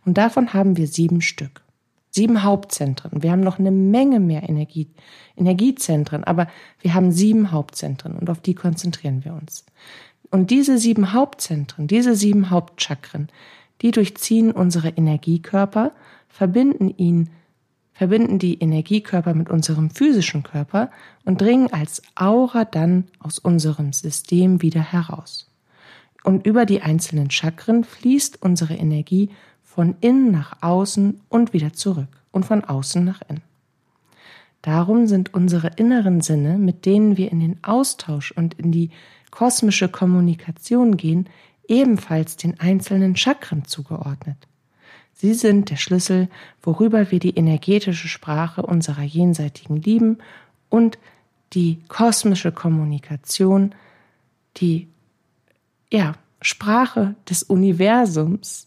Und 0.05 0.19
davon 0.19 0.53
haben 0.53 0.77
wir 0.77 0.87
sieben 0.87 1.21
Stück. 1.21 1.63
Sieben 2.11 2.43
Hauptzentren. 2.43 3.23
Wir 3.23 3.33
haben 3.33 3.41
noch 3.41 3.59
eine 3.59 3.71
Menge 3.71 4.21
mehr 4.21 4.47
Energie, 4.49 4.89
Energiezentren, 5.37 6.25
aber 6.25 6.47
wir 6.81 6.93
haben 6.93 7.11
sieben 7.11 7.53
Hauptzentren 7.53 8.17
und 8.17 8.29
auf 8.29 8.41
die 8.41 8.55
konzentrieren 8.55 9.25
wir 9.25 9.33
uns. 9.33 9.65
Und 10.31 10.51
diese 10.51 10.77
sieben 10.79 11.13
Hauptzentren, 11.15 11.87
diese 11.87 12.15
sieben 12.15 12.51
Hauptchakren, 12.51 13.29
die 13.81 13.91
durchziehen 13.91 14.53
unsere 14.53 14.91
Energiekörper, 14.91 15.93
verbinden 16.29 16.91
ihn 16.91 17.31
verbinden 17.93 18.39
die 18.39 18.59
Energiekörper 18.59 19.35
mit 19.35 19.51
unserem 19.51 19.91
physischen 19.91 20.43
Körper 20.43 20.91
und 21.25 21.41
dringen 21.41 21.73
als 21.73 22.03
Aura 22.15 22.65
dann 22.65 23.05
aus 23.19 23.39
unserem 23.39 23.93
System 23.93 24.63
wieder 24.63 24.81
heraus. 24.81 25.51
Und 26.25 26.47
über 26.47 26.67
die 26.67 26.83
einzelnen 26.83 27.31
Chakren 27.31 27.85
fließt 27.85 28.43
unsere 28.43 28.75
Energie 28.75 29.31
von 29.63 29.97
innen 30.01 30.31
nach 30.31 30.63
außen 30.63 31.21
und 31.29 31.53
wieder 31.53 31.73
zurück 31.73 32.09
und 32.31 32.45
von 32.45 32.65
außen 32.65 33.05
nach 33.05 33.23
innen. 33.29 33.43
Darum 34.63 35.09
sind 35.09 35.35
unsere 35.35 35.73
inneren 35.77 36.21
Sinne, 36.21 36.57
mit 36.57 36.87
denen 36.87 37.17
wir 37.17 37.33
in 37.33 37.41
den 37.41 37.65
Austausch 37.65 38.31
und 38.31 38.55
in 38.55 38.71
die 38.71 38.91
kosmische 39.33 39.89
Kommunikation 39.89 40.97
gehen, 40.97 41.29
ebenfalls 41.67 42.37
den 42.37 42.61
einzelnen 42.61 43.17
Chakren 43.17 43.65
zugeordnet. 43.65 44.37
Sie 45.23 45.35
sind 45.35 45.71
der 45.71 45.77
Schlüssel, 45.77 46.29
worüber 46.65 47.13
wir 47.13 47.21
die 47.21 47.37
energetische 47.37 48.09
Sprache 48.09 48.63
unserer 48.63 49.03
jenseitigen 49.03 49.77
lieben 49.77 50.19
und 50.69 50.99
die 51.53 51.79
kosmische 51.87 52.51
Kommunikation, 52.51 53.73
die 54.57 54.89
ja, 55.93 56.17
Sprache 56.41 57.15
des 57.31 57.45
Universums 57.45 58.67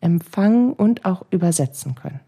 empfangen 0.00 0.74
und 0.74 1.04
auch 1.04 1.26
übersetzen 1.32 1.96
können. 1.96 2.20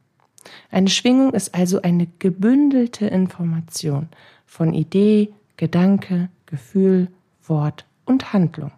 Eine 0.72 0.88
Schwingung 0.88 1.32
ist 1.32 1.54
also 1.54 1.80
eine 1.80 2.08
gebündelte 2.18 3.06
Information 3.06 4.08
von 4.44 4.74
Idee, 4.74 5.32
Gedanke, 5.56 6.30
Gefühl, 6.46 7.12
Wort 7.44 7.86
und 8.06 8.32
Handlung. 8.32 8.72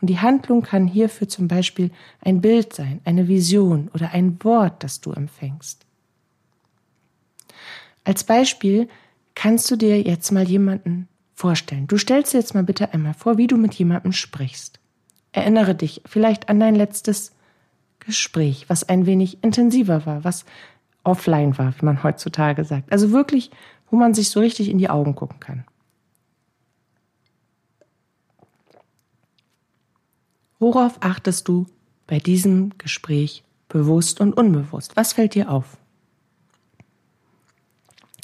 Und 0.00 0.08
die 0.08 0.18
Handlung 0.18 0.62
kann 0.62 0.86
hierfür 0.86 1.28
zum 1.28 1.48
Beispiel 1.48 1.90
ein 2.20 2.40
Bild 2.40 2.72
sein, 2.72 3.00
eine 3.04 3.28
Vision 3.28 3.90
oder 3.94 4.12
ein 4.12 4.42
Wort, 4.42 4.82
das 4.82 5.00
du 5.00 5.12
empfängst. 5.12 5.84
Als 8.04 8.24
Beispiel 8.24 8.88
kannst 9.34 9.70
du 9.70 9.76
dir 9.76 10.00
jetzt 10.00 10.30
mal 10.32 10.48
jemanden 10.48 11.08
vorstellen. 11.34 11.86
Du 11.86 11.98
stellst 11.98 12.32
dir 12.32 12.38
jetzt 12.38 12.54
mal 12.54 12.64
bitte 12.64 12.92
einmal 12.92 13.14
vor, 13.14 13.38
wie 13.38 13.46
du 13.46 13.56
mit 13.56 13.74
jemandem 13.74 14.12
sprichst. 14.12 14.78
Erinnere 15.32 15.74
dich 15.74 16.02
vielleicht 16.06 16.48
an 16.48 16.60
dein 16.60 16.74
letztes 16.74 17.32
Gespräch, 18.00 18.64
was 18.68 18.88
ein 18.88 19.06
wenig 19.06 19.42
intensiver 19.44 20.06
war, 20.06 20.24
was 20.24 20.44
offline 21.04 21.56
war, 21.56 21.74
wie 21.78 21.84
man 21.84 22.02
heutzutage 22.02 22.64
sagt. 22.64 22.92
Also 22.92 23.10
wirklich, 23.12 23.50
wo 23.90 23.96
man 23.96 24.14
sich 24.14 24.30
so 24.30 24.40
richtig 24.40 24.68
in 24.68 24.78
die 24.78 24.90
Augen 24.90 25.14
gucken 25.14 25.40
kann. 25.40 25.64
Worauf 30.60 30.98
achtest 31.00 31.48
du 31.48 31.66
bei 32.06 32.18
diesem 32.18 32.76
Gespräch 32.76 33.42
bewusst 33.68 34.20
und 34.20 34.34
unbewusst? 34.34 34.94
Was 34.94 35.14
fällt 35.14 35.34
dir 35.34 35.50
auf? 35.50 35.78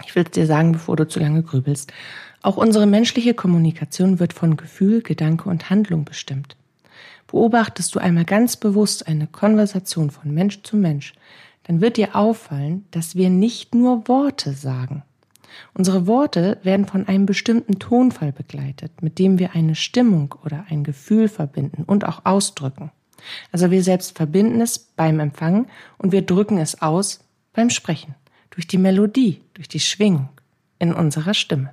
Ich 0.04 0.14
will 0.14 0.24
es 0.24 0.32
dir 0.32 0.46
sagen, 0.46 0.72
bevor 0.72 0.96
du 0.96 1.08
zu 1.08 1.18
lange 1.18 1.42
grübelst. 1.42 1.92
Auch 2.42 2.58
unsere 2.58 2.86
menschliche 2.86 3.32
Kommunikation 3.32 4.20
wird 4.20 4.34
von 4.34 4.58
Gefühl, 4.58 5.00
Gedanke 5.00 5.48
und 5.48 5.70
Handlung 5.70 6.04
bestimmt. 6.04 6.56
Beobachtest 7.26 7.94
du 7.94 7.98
einmal 7.98 8.26
ganz 8.26 8.56
bewusst 8.56 9.08
eine 9.08 9.26
Konversation 9.26 10.10
von 10.10 10.32
Mensch 10.32 10.62
zu 10.62 10.76
Mensch, 10.76 11.14
dann 11.64 11.80
wird 11.80 11.96
dir 11.96 12.14
auffallen, 12.14 12.84
dass 12.90 13.16
wir 13.16 13.30
nicht 13.30 13.74
nur 13.74 14.06
Worte 14.08 14.52
sagen. 14.52 15.02
Unsere 15.74 16.06
Worte 16.06 16.58
werden 16.62 16.86
von 16.86 17.06
einem 17.08 17.26
bestimmten 17.26 17.78
Tonfall 17.78 18.32
begleitet, 18.32 19.02
mit 19.02 19.18
dem 19.18 19.38
wir 19.38 19.54
eine 19.54 19.74
Stimmung 19.74 20.34
oder 20.44 20.64
ein 20.68 20.84
Gefühl 20.84 21.28
verbinden 21.28 21.84
und 21.84 22.06
auch 22.06 22.24
ausdrücken. 22.24 22.90
Also 23.52 23.70
wir 23.70 23.82
selbst 23.82 24.16
verbinden 24.16 24.60
es 24.60 24.78
beim 24.78 25.20
Empfangen 25.20 25.66
und 25.98 26.12
wir 26.12 26.22
drücken 26.22 26.58
es 26.58 26.82
aus 26.82 27.20
beim 27.52 27.70
Sprechen, 27.70 28.14
durch 28.50 28.66
die 28.66 28.78
Melodie, 28.78 29.40
durch 29.54 29.68
die 29.68 29.80
Schwingung 29.80 30.28
in 30.78 30.92
unserer 30.92 31.34
Stimme. 31.34 31.72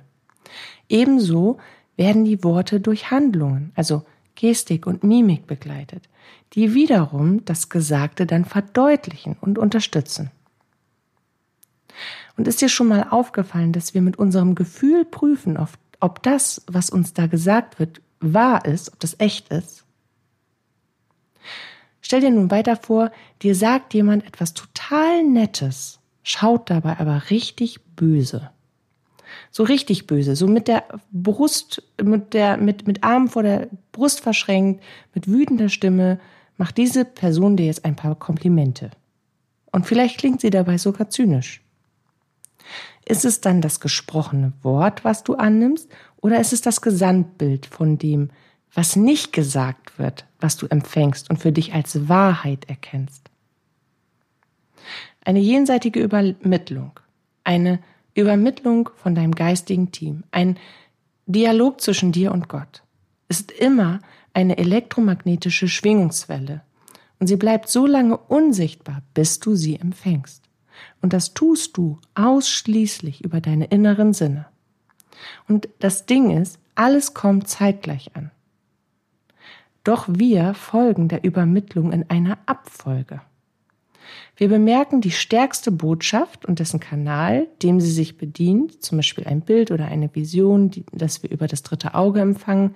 Ebenso 0.88 1.58
werden 1.96 2.24
die 2.24 2.42
Worte 2.42 2.80
durch 2.80 3.10
Handlungen, 3.10 3.72
also 3.74 4.04
Gestik 4.34 4.86
und 4.86 5.04
Mimik 5.04 5.46
begleitet, 5.46 6.08
die 6.54 6.74
wiederum 6.74 7.44
das 7.44 7.68
Gesagte 7.68 8.26
dann 8.26 8.44
verdeutlichen 8.44 9.36
und 9.40 9.58
unterstützen. 9.58 10.30
Und 12.36 12.48
ist 12.48 12.60
dir 12.60 12.68
schon 12.68 12.88
mal 12.88 13.08
aufgefallen, 13.10 13.72
dass 13.72 13.94
wir 13.94 14.02
mit 14.02 14.18
unserem 14.18 14.54
Gefühl 14.54 15.04
prüfen, 15.04 15.56
ob, 15.56 15.70
ob 16.00 16.22
das, 16.22 16.62
was 16.66 16.90
uns 16.90 17.12
da 17.12 17.26
gesagt 17.26 17.78
wird, 17.78 18.00
wahr 18.20 18.64
ist, 18.64 18.92
ob 18.92 19.00
das 19.00 19.16
echt 19.18 19.48
ist? 19.48 19.84
Stell 22.00 22.20
dir 22.20 22.30
nun 22.30 22.50
weiter 22.50 22.76
vor, 22.76 23.12
dir 23.42 23.54
sagt 23.54 23.94
jemand 23.94 24.26
etwas 24.26 24.52
total 24.52 25.22
Nettes, 25.22 26.00
schaut 26.22 26.68
dabei 26.68 26.98
aber 26.98 27.30
richtig 27.30 27.80
böse. 27.96 28.50
So 29.50 29.62
richtig 29.62 30.06
böse, 30.06 30.36
so 30.36 30.46
mit 30.46 30.68
der 30.68 30.84
Brust, 31.12 31.82
mit 32.02 32.34
der, 32.34 32.56
mit, 32.58 32.86
mit 32.86 33.02
Armen 33.02 33.28
vor 33.28 33.42
der 33.42 33.68
Brust 33.92 34.20
verschränkt, 34.20 34.82
mit 35.14 35.28
wütender 35.28 35.70
Stimme, 35.70 36.20
macht 36.56 36.76
diese 36.76 37.04
Person 37.04 37.56
dir 37.56 37.66
jetzt 37.66 37.84
ein 37.84 37.96
paar 37.96 38.14
Komplimente. 38.14 38.90
Und 39.72 39.86
vielleicht 39.86 40.18
klingt 40.18 40.40
sie 40.40 40.50
dabei 40.50 40.78
sogar 40.78 41.10
zynisch. 41.10 41.63
Ist 43.04 43.24
es 43.24 43.40
dann 43.40 43.60
das 43.60 43.80
gesprochene 43.80 44.52
Wort, 44.62 45.04
was 45.04 45.24
du 45.24 45.34
annimmst, 45.34 45.88
oder 46.16 46.40
ist 46.40 46.52
es 46.52 46.62
das 46.62 46.80
Gesamtbild 46.80 47.66
von 47.66 47.98
dem, 47.98 48.30
was 48.72 48.96
nicht 48.96 49.32
gesagt 49.32 49.98
wird, 49.98 50.24
was 50.40 50.56
du 50.56 50.66
empfängst 50.66 51.30
und 51.30 51.38
für 51.38 51.52
dich 51.52 51.74
als 51.74 52.08
Wahrheit 52.08 52.68
erkennst? 52.68 53.30
Eine 55.24 55.40
jenseitige 55.40 56.00
Übermittlung, 56.00 56.98
eine 57.44 57.78
Übermittlung 58.14 58.90
von 58.96 59.14
deinem 59.14 59.34
geistigen 59.34 59.92
Team, 59.92 60.24
ein 60.30 60.58
Dialog 61.26 61.80
zwischen 61.80 62.12
dir 62.12 62.32
und 62.32 62.48
Gott, 62.48 62.82
ist 63.28 63.50
immer 63.50 64.00
eine 64.34 64.58
elektromagnetische 64.58 65.68
Schwingungswelle 65.68 66.62
und 67.18 67.26
sie 67.26 67.36
bleibt 67.36 67.68
so 67.68 67.86
lange 67.86 68.16
unsichtbar, 68.16 69.02
bis 69.14 69.40
du 69.40 69.54
sie 69.54 69.76
empfängst. 69.76 70.43
Und 71.02 71.12
das 71.12 71.34
tust 71.34 71.76
du 71.76 71.98
ausschließlich 72.14 73.24
über 73.24 73.40
deine 73.40 73.66
inneren 73.66 74.12
Sinne. 74.12 74.46
Und 75.48 75.68
das 75.78 76.06
Ding 76.06 76.30
ist, 76.30 76.58
alles 76.74 77.14
kommt 77.14 77.48
zeitgleich 77.48 78.16
an. 78.16 78.30
Doch 79.84 80.06
wir 80.08 80.54
folgen 80.54 81.08
der 81.08 81.24
Übermittlung 81.24 81.92
in 81.92 82.08
einer 82.08 82.38
Abfolge. 82.46 83.20
Wir 84.36 84.48
bemerken 84.48 85.00
die 85.00 85.10
stärkste 85.10 85.70
Botschaft 85.70 86.44
und 86.44 86.58
dessen 86.58 86.80
Kanal, 86.80 87.46
dem 87.62 87.80
sie 87.80 87.90
sich 87.90 88.18
bedient, 88.18 88.82
zum 88.82 88.98
Beispiel 88.98 89.26
ein 89.26 89.42
Bild 89.42 89.70
oder 89.70 89.86
eine 89.86 90.12
Vision, 90.14 90.70
die, 90.70 90.84
das 90.92 91.22
wir 91.22 91.30
über 91.30 91.46
das 91.46 91.62
dritte 91.62 91.94
Auge 91.94 92.20
empfangen, 92.20 92.74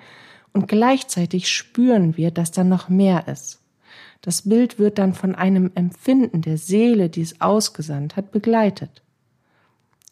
und 0.53 0.69
gleichzeitig 0.69 1.51
spüren 1.51 2.17
wir, 2.17 2.31
dass 2.31 2.53
da 2.53 2.65
noch 2.65 2.89
mehr 2.89 3.29
ist. 3.29 3.61
Das 4.21 4.43
Bild 4.43 4.79
wird 4.79 4.99
dann 4.99 5.15
von 5.15 5.35
einem 5.35 5.71
Empfinden 5.75 6.43
der 6.43 6.59
Seele, 6.59 7.09
die 7.09 7.23
es 7.23 7.41
ausgesandt 7.41 8.17
hat, 8.17 8.33
begleitet. 8.33 9.03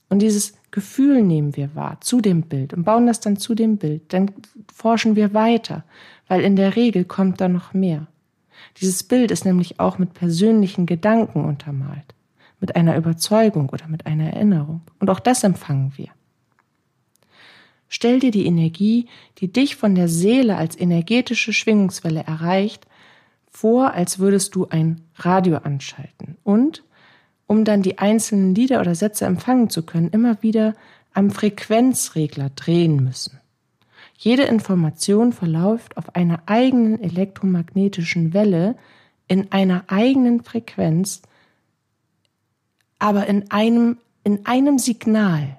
Und 0.09 0.21
dieses 0.21 0.55
Gefühl 0.71 1.23
nehmen 1.23 1.57
wir 1.57 1.75
wahr 1.75 1.99
zu 2.01 2.21
dem 2.21 2.43
Bild 2.43 2.73
und 2.73 2.85
bauen 2.85 3.07
das 3.07 3.21
dann 3.21 3.37
zu 3.37 3.55
dem 3.55 3.79
Bild. 3.79 4.13
Dann 4.13 4.31
forschen 4.73 5.17
wir 5.17 5.35
weiter, 5.35 5.85
weil 6.29 6.43
in 6.43 6.55
der 6.55 6.77
Regel 6.77 7.05
kommt 7.05 7.41
da 7.41 7.49
noch 7.49 7.75
mehr. 7.75 8.07
Dieses 8.81 9.03
Bild 9.03 9.31
ist 9.31 9.45
nämlich 9.45 9.81
auch 9.81 9.99
mit 9.99 10.15
persönlichen 10.15 10.87
Gedanken 10.87 11.45
untermalt, 11.45 12.15
mit 12.61 12.77
einer 12.77 12.97
Überzeugung 12.97 13.71
oder 13.71 13.89
mit 13.89 14.07
einer 14.07 14.33
Erinnerung. 14.33 14.83
Und 15.01 15.11
auch 15.11 15.21
das 15.21 15.43
empfangen 15.45 15.93
wir. 15.97 16.09
Stell 17.89 18.19
dir 18.21 18.31
die 18.31 18.47
Energie, 18.47 19.07
die 19.39 19.53
dich 19.53 19.77
von 19.77 19.95
der 19.95 20.09
Seele 20.09 20.57
als 20.57 20.79
energetische 20.79 21.53
Schwingungswelle 21.53 22.25
erreicht, 22.25 22.87
vor, 23.57 23.95
als 23.95 24.19
würdest 24.19 24.55
du 24.55 24.67
ein 24.69 25.01
Radio 25.15 25.57
anschalten 25.57 26.37
und, 26.45 26.85
um 27.47 27.65
dann 27.65 27.81
die 27.81 27.97
einzelnen 27.97 28.55
Lieder 28.55 28.81
oder 28.81 28.95
Sätze 28.95 29.25
empfangen 29.25 29.71
zu 29.71 29.83
können, 29.83 30.11
immer 30.11 30.43
wieder 30.43 30.75
am 31.15 31.31
Frequenzregler 31.31 32.51
drehen 32.51 33.03
müssen. 33.03 33.41
Jede 34.19 34.43
Information 34.43 35.33
verläuft 35.33 35.97
auf 35.97 36.15
einer 36.15 36.43
eigenen 36.45 37.03
elektromagnetischen 37.03 38.35
Welle 38.35 38.77
in 39.27 39.51
einer 39.53 39.85
eigenen 39.87 40.43
Frequenz, 40.45 41.23
aber 42.99 43.27
in 43.27 43.51
einem, 43.51 43.97
in 44.23 44.45
einem 44.45 44.79
Signal. 44.79 45.57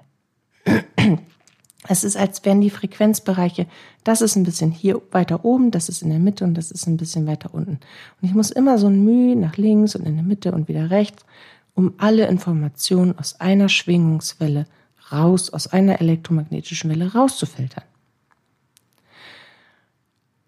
Es 1.90 2.04
ist, 2.04 2.18
als 2.18 2.44
wären 2.44 2.60
die 2.60 2.68
Frequenzbereiche, 2.68 3.66
das 4.04 4.20
ist 4.20 4.36
ein 4.36 4.42
bisschen 4.42 4.70
hier 4.70 5.00
weiter 5.10 5.44
oben, 5.46 5.70
das 5.70 5.88
ist 5.88 6.02
in 6.02 6.10
der 6.10 6.18
Mitte 6.18 6.44
und 6.44 6.54
das 6.54 6.70
ist 6.70 6.86
ein 6.86 6.98
bisschen 6.98 7.26
weiter 7.26 7.54
unten. 7.54 7.80
Und 8.20 8.28
ich 8.28 8.34
muss 8.34 8.50
immer 8.50 8.76
so 8.76 8.88
ein 8.88 9.04
Mühe 9.04 9.34
nach 9.34 9.56
links 9.56 9.96
und 9.96 10.06
in 10.06 10.16
der 10.16 10.24
Mitte 10.24 10.52
und 10.52 10.68
wieder 10.68 10.90
rechts, 10.90 11.24
um 11.74 11.94
alle 11.96 12.26
Informationen 12.26 13.18
aus 13.18 13.40
einer 13.40 13.70
Schwingungswelle 13.70 14.66
raus, 15.10 15.50
aus 15.50 15.66
einer 15.68 15.98
elektromagnetischen 16.00 16.90
Welle 16.90 17.14
rauszufiltern. 17.14 17.84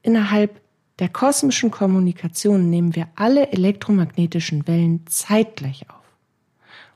Innerhalb 0.03 0.61
der 0.99 1.09
kosmischen 1.09 1.71
Kommunikation 1.71 2.69
nehmen 2.69 2.95
wir 2.95 3.09
alle 3.15 3.51
elektromagnetischen 3.51 4.69
Wellen 4.69 5.07
zeitgleich 5.07 5.89
auf. 5.89 6.05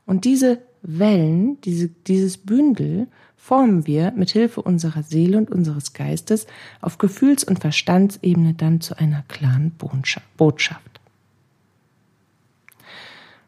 Und 0.05 0.23
diese 0.23 0.61
Wellen, 0.83 1.59
diese, 1.61 1.87
dieses 1.87 2.37
Bündel 2.37 3.07
formen 3.45 3.85
wir 3.85 4.11
mit 4.15 4.31
Hilfe 4.31 4.63
unserer 4.63 5.03
Seele 5.03 5.37
und 5.37 5.51
unseres 5.51 5.93
Geistes 5.93 6.47
auf 6.81 6.97
Gefühls- 6.97 7.43
und 7.43 7.59
Verstandsebene 7.59 8.55
dann 8.55 8.81
zu 8.81 8.97
einer 8.97 9.23
klaren 9.27 9.71
Botschaft. 10.35 10.99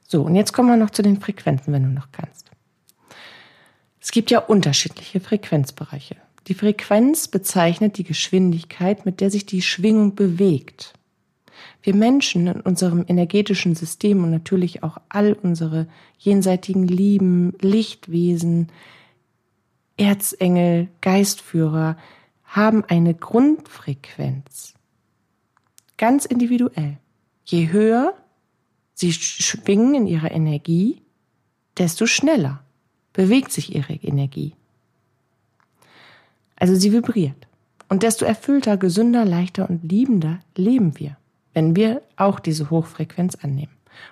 So, 0.08 0.22
und 0.22 0.36
jetzt 0.36 0.54
kommen 0.54 0.70
wir 0.70 0.78
noch 0.78 0.92
zu 0.92 1.02
den 1.02 1.20
Frequenzen, 1.20 1.74
wenn 1.74 1.82
du 1.82 1.90
noch 1.90 2.12
kannst. 2.12 2.52
Es 4.00 4.12
gibt 4.12 4.30
ja 4.30 4.38
unterschiedliche 4.38 5.20
Frequenzbereiche. 5.20 6.18
Die 6.46 6.54
Frequenz 6.54 7.28
bezeichnet 7.28 7.98
die 7.98 8.04
Geschwindigkeit, 8.04 9.04
mit 9.04 9.20
der 9.20 9.32
sich 9.32 9.48
die 9.48 9.64
Schwingung 9.64 10.14
bewegt. 10.14 10.94
Wir 11.82 11.96
Menschen 11.96 12.46
in 12.46 12.62
unserem 12.62 13.04
energetischen 13.08 13.74
System 13.74 14.24
und 14.24 14.30
natürlich 14.30 14.84
auch 14.84 15.00
all 15.10 15.34
unsere 15.34 15.88
jenseitigen 16.20 16.88
Lieben, 16.88 17.56
Lichtwesen, 17.62 18.70
Erzengel, 19.98 20.88
Geistführer 21.02 21.98
haben 22.46 22.84
eine 22.86 23.14
Grundfrequenz. 23.14 24.74
Ganz 25.98 26.26
individuell. 26.26 26.98
Je 27.46 27.72
höher 27.72 28.14
sie 28.94 29.14
schwingen 29.14 29.94
in 29.96 30.08
ihrer 30.08 30.32
Energie, 30.32 31.02
desto 31.78 32.06
schneller 32.06 32.64
bewegt 33.14 33.52
sich 33.52 33.76
ihre 33.76 33.94
Energie. 33.94 34.56
Also 36.56 36.76
sie 36.76 36.92
vibriert. 36.92 37.48
Und 37.90 38.04
desto 38.04 38.26
erfüllter, 38.26 38.78
gesünder, 38.78 39.24
leichter 39.26 39.70
und 39.70 39.84
liebender 39.84 40.40
leben 40.56 41.00
wir 41.00 41.18
wenn 41.58 41.76
wir 41.76 42.04
auch 42.18 42.40
diese 42.40 42.70
Hochfrequenz 42.70 43.34
annehmen. 43.42 43.72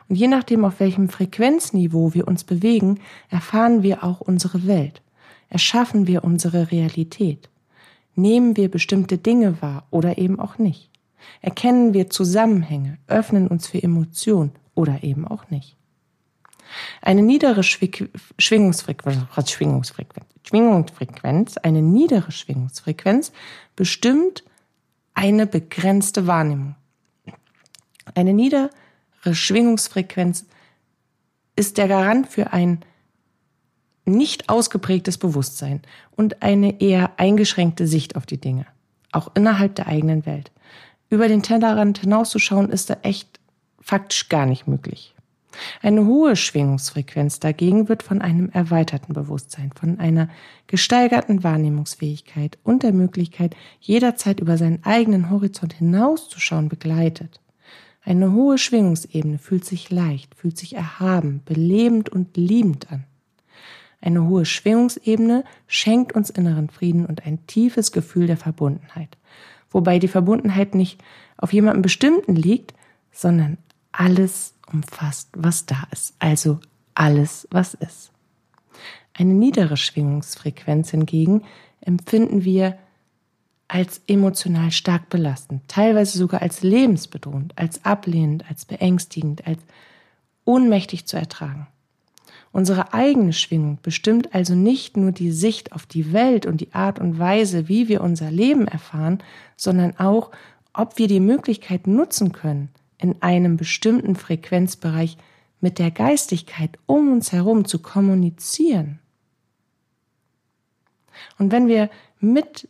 Und 0.09 0.15
je 0.15 0.27
nachdem, 0.27 0.65
auf 0.65 0.79
welchem 0.79 1.09
Frequenzniveau 1.09 2.15
wir 2.15 2.27
uns 2.27 2.43
bewegen, 2.43 2.99
erfahren 3.29 3.83
wir 3.83 4.03
auch 4.03 4.19
unsere 4.19 4.65
Welt, 4.65 5.03
erschaffen 5.49 6.08
wir 6.08 6.23
unsere 6.23 6.71
Realität, 6.71 7.49
nehmen 8.15 8.58
wir 8.58 8.69
bestimmte 8.69 9.17
Dinge 9.17 9.62
wahr 9.62 9.88
oder 9.91 10.17
eben 10.17 10.39
auch 10.39 10.58
nicht, 10.58 10.89
erkennen 11.41 11.93
wir 11.93 12.10
Zusammenhänge, 12.10 12.97
öffnen 13.08 13.47
uns 13.47 13.67
für 13.67 13.81
Emotionen 13.81 14.51
oder 14.73 15.03
eben 15.03 15.27
auch 15.27 15.49
nicht. 15.49 15.75
Eine 17.01 17.21
niedere 17.21 17.63
Schwingungsfrequenz, 17.63 19.21
Schwingungsfrequenz, 19.51 20.25
Schwingungsfrequenz, 20.43 21.58
eine 21.58 21.81
niedere 21.81 22.31
Schwingungsfrequenz 22.31 23.31
bestimmt 23.75 24.43
eine 25.13 25.47
begrenzte 25.47 26.27
Wahrnehmung. 26.27 26.75
Eine 28.13 28.34
niedere 28.34 28.69
Schwingungsfrequenz 29.31 30.45
ist 31.55 31.77
der 31.77 31.88
Garant 31.88 32.27
für 32.27 32.53
ein 32.53 32.81
nicht 34.05 34.49
ausgeprägtes 34.49 35.17
Bewusstsein 35.17 35.81
und 36.15 36.41
eine 36.41 36.81
eher 36.81 37.11
eingeschränkte 37.17 37.87
Sicht 37.87 38.15
auf 38.15 38.25
die 38.25 38.39
Dinge, 38.39 38.65
auch 39.11 39.31
innerhalb 39.35 39.75
der 39.75 39.87
eigenen 39.87 40.25
Welt. 40.25 40.51
Über 41.09 41.27
den 41.27 41.43
Tellerrand 41.43 41.99
hinauszuschauen 41.99 42.69
ist 42.69 42.89
da 42.89 42.97
echt 43.01 43.39
faktisch 43.79 44.29
gar 44.29 44.45
nicht 44.45 44.67
möglich. 44.67 45.15
Eine 45.81 46.05
hohe 46.05 46.35
Schwingungsfrequenz 46.35 47.39
dagegen 47.39 47.87
wird 47.87 48.03
von 48.03 48.21
einem 48.21 48.49
erweiterten 48.49 49.13
Bewusstsein, 49.13 49.71
von 49.73 49.99
einer 49.99 50.29
gesteigerten 50.67 51.43
Wahrnehmungsfähigkeit 51.43 52.57
und 52.63 52.83
der 52.83 52.91
Möglichkeit, 52.91 53.55
jederzeit 53.79 54.39
über 54.39 54.57
seinen 54.57 54.83
eigenen 54.83 55.29
Horizont 55.29 55.73
hinauszuschauen, 55.73 56.67
begleitet. 56.67 57.39
Eine 58.03 58.33
hohe 58.33 58.57
Schwingungsebene 58.57 59.39
fühlt 59.39 59.65
sich 59.65 59.89
leicht, 59.89 60.35
fühlt 60.35 60.57
sich 60.57 60.75
erhaben, 60.75 61.41
belebend 61.45 62.09
und 62.09 62.37
liebend 62.37 62.91
an. 62.91 63.05
Eine 64.05 64.27
hohe 64.27 64.45
Schwingungsebene 64.45 65.43
schenkt 65.65 66.13
uns 66.13 66.29
inneren 66.29 66.69
Frieden 66.69 67.07
und 67.07 67.25
ein 67.25 67.45
tiefes 67.47 67.91
Gefühl 67.91 68.27
der 68.27 68.37
Verbundenheit. 68.37 69.17
Wobei 69.71 69.97
die 69.97 70.07
Verbundenheit 70.07 70.75
nicht 70.75 71.03
auf 71.37 71.51
jemanden 71.51 71.81
bestimmten 71.81 72.35
liegt, 72.35 72.75
sondern 73.11 73.57
alles 73.91 74.53
umfasst, 74.71 75.29
was 75.35 75.65
da 75.65 75.87
ist. 75.91 76.13
Also 76.19 76.59
alles, 76.93 77.47
was 77.49 77.73
ist. 77.73 78.11
Eine 79.13 79.33
niedere 79.33 79.75
Schwingungsfrequenz 79.75 80.91
hingegen 80.91 81.41
empfinden 81.81 82.43
wir 82.43 82.77
als 83.67 84.03
emotional 84.05 84.69
stark 84.69 85.09
belastend, 85.09 85.63
teilweise 85.67 86.19
sogar 86.19 86.43
als 86.43 86.61
lebensbedrohend, 86.61 87.57
als 87.57 87.83
ablehnend, 87.83 88.45
als 88.47 88.65
beängstigend, 88.65 89.47
als 89.47 89.61
ohnmächtig 90.43 91.07
zu 91.07 91.17
ertragen. 91.17 91.65
Unsere 92.55 92.93
eigene 92.93 93.33
Schwingung 93.33 93.79
bestimmt 93.81 94.33
also 94.33 94.55
nicht 94.55 94.95
nur 94.95 95.11
die 95.11 95.31
Sicht 95.31 95.73
auf 95.73 95.85
die 95.85 96.13
Welt 96.13 96.45
und 96.45 96.61
die 96.61 96.73
Art 96.73 96.99
und 96.99 97.19
Weise, 97.19 97.67
wie 97.67 97.89
wir 97.89 97.99
unser 97.99 98.31
Leben 98.31 98.65
erfahren, 98.65 99.21
sondern 99.57 99.99
auch, 99.99 100.31
ob 100.71 100.97
wir 100.97 101.09
die 101.09 101.19
Möglichkeit 101.19 101.85
nutzen 101.85 102.31
können, 102.31 102.69
in 102.97 103.21
einem 103.21 103.57
bestimmten 103.57 104.15
Frequenzbereich 104.15 105.17
mit 105.59 105.79
der 105.79 105.91
Geistigkeit 105.91 106.79
um 106.85 107.11
uns 107.11 107.33
herum 107.33 107.65
zu 107.65 107.79
kommunizieren. 107.79 108.99
Und 111.37 111.51
wenn 111.51 111.67
wir 111.67 111.89
mit 112.21 112.69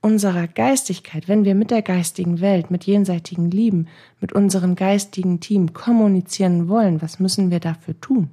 unserer 0.00 0.46
Geistigkeit, 0.46 1.26
wenn 1.26 1.44
wir 1.44 1.56
mit 1.56 1.72
der 1.72 1.82
geistigen 1.82 2.40
Welt, 2.40 2.70
mit 2.70 2.84
jenseitigen 2.84 3.50
Lieben, 3.50 3.88
mit 4.20 4.32
unserem 4.32 4.76
geistigen 4.76 5.40
Team 5.40 5.72
kommunizieren 5.72 6.68
wollen, 6.68 7.02
was 7.02 7.18
müssen 7.18 7.50
wir 7.50 7.58
dafür 7.58 8.00
tun? 8.00 8.30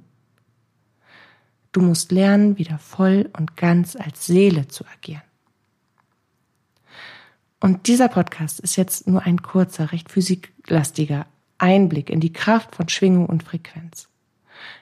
Du 1.76 1.82
musst 1.82 2.10
lernen, 2.10 2.56
wieder 2.56 2.78
voll 2.78 3.28
und 3.36 3.58
ganz 3.58 3.96
als 3.96 4.24
Seele 4.24 4.66
zu 4.66 4.86
agieren. 4.86 5.20
Und 7.60 7.86
dieser 7.86 8.08
Podcast 8.08 8.60
ist 8.60 8.76
jetzt 8.76 9.06
nur 9.06 9.24
ein 9.24 9.42
kurzer, 9.42 9.92
recht 9.92 10.10
physiklastiger 10.10 11.26
Einblick 11.58 12.08
in 12.08 12.20
die 12.20 12.32
Kraft 12.32 12.74
von 12.74 12.88
Schwingung 12.88 13.26
und 13.26 13.42
Frequenz. 13.42 14.08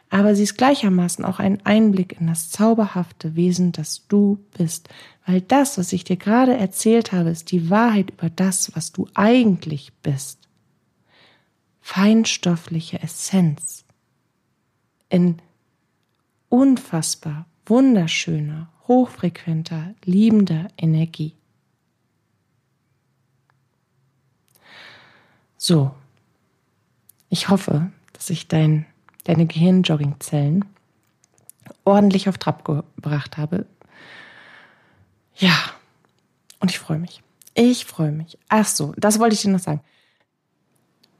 Aber 0.08 0.36
sie 0.36 0.44
ist 0.44 0.56
gleichermaßen 0.56 1.24
auch 1.24 1.40
ein 1.40 1.66
Einblick 1.66 2.20
in 2.20 2.28
das 2.28 2.52
zauberhafte 2.52 3.34
Wesen, 3.34 3.72
das 3.72 4.06
du 4.06 4.38
bist, 4.56 4.88
weil 5.26 5.40
das, 5.40 5.76
was 5.78 5.92
ich 5.92 6.04
dir 6.04 6.16
gerade 6.16 6.56
erzählt 6.56 7.10
habe, 7.10 7.30
ist 7.30 7.50
die 7.50 7.70
Wahrheit 7.70 8.12
über 8.12 8.30
das, 8.30 8.70
was 8.76 8.92
du 8.92 9.08
eigentlich 9.14 9.92
bist. 10.04 10.38
Feinstoffliche 11.80 13.02
Essenz 13.02 13.84
in 15.08 15.40
unfassbar 16.54 17.46
wunderschöner, 17.66 18.68
hochfrequenter, 18.86 19.92
liebender 20.04 20.68
Energie. 20.76 21.34
So, 25.56 25.90
ich 27.28 27.48
hoffe, 27.48 27.90
dass 28.12 28.30
ich 28.30 28.46
dein, 28.46 28.86
deine 29.24 29.46
Gehirnjoggingzellen 29.46 30.64
ordentlich 31.84 32.28
auf 32.28 32.38
Trab 32.38 32.64
gebracht 32.64 33.36
habe. 33.36 33.66
Ja, 35.34 35.56
und 36.60 36.70
ich 36.70 36.78
freue 36.78 37.00
mich. 37.00 37.20
Ich 37.54 37.84
freue 37.84 38.12
mich. 38.12 38.38
Ach 38.48 38.66
so, 38.66 38.94
das 38.96 39.18
wollte 39.18 39.34
ich 39.34 39.42
dir 39.42 39.50
noch 39.50 39.58
sagen. 39.58 39.80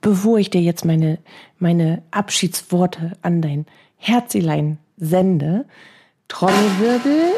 Bevor 0.00 0.38
ich 0.38 0.50
dir 0.50 0.60
jetzt 0.60 0.84
meine, 0.84 1.18
meine 1.58 2.04
Abschiedsworte 2.12 3.18
an 3.22 3.42
dein 3.42 3.66
Herzilein 3.96 4.78
sende, 5.04 5.66
Trommelwirbel, 6.28 7.32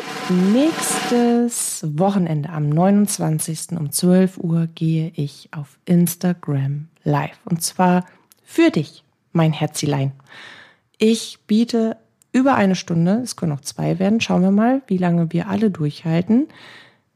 nächstes 0.52 1.84
Wochenende 1.98 2.50
am 2.50 2.68
29. 2.68 3.72
um 3.72 3.90
12 3.90 4.38
Uhr 4.38 4.68
gehe 4.74 5.12
ich 5.14 5.48
auf 5.52 5.78
Instagram 5.84 6.88
live. 7.02 7.38
Und 7.44 7.62
zwar 7.62 8.06
für 8.44 8.70
dich, 8.70 9.02
mein 9.32 9.52
Herzilein. 9.52 10.12
Ich 10.98 11.40
biete 11.46 11.96
über 12.32 12.54
eine 12.54 12.76
Stunde, 12.76 13.20
es 13.22 13.36
können 13.36 13.52
noch 13.52 13.60
zwei 13.60 13.98
werden, 13.98 14.20
schauen 14.20 14.42
wir 14.42 14.50
mal, 14.50 14.82
wie 14.86 14.98
lange 14.98 15.32
wir 15.32 15.48
alle 15.48 15.70
durchhalten, 15.70 16.48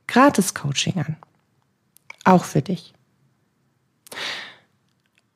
Gratis-Coaching 0.08 0.98
an. 0.98 1.16
Auch 2.24 2.44
für 2.44 2.62
dich. 2.62 2.92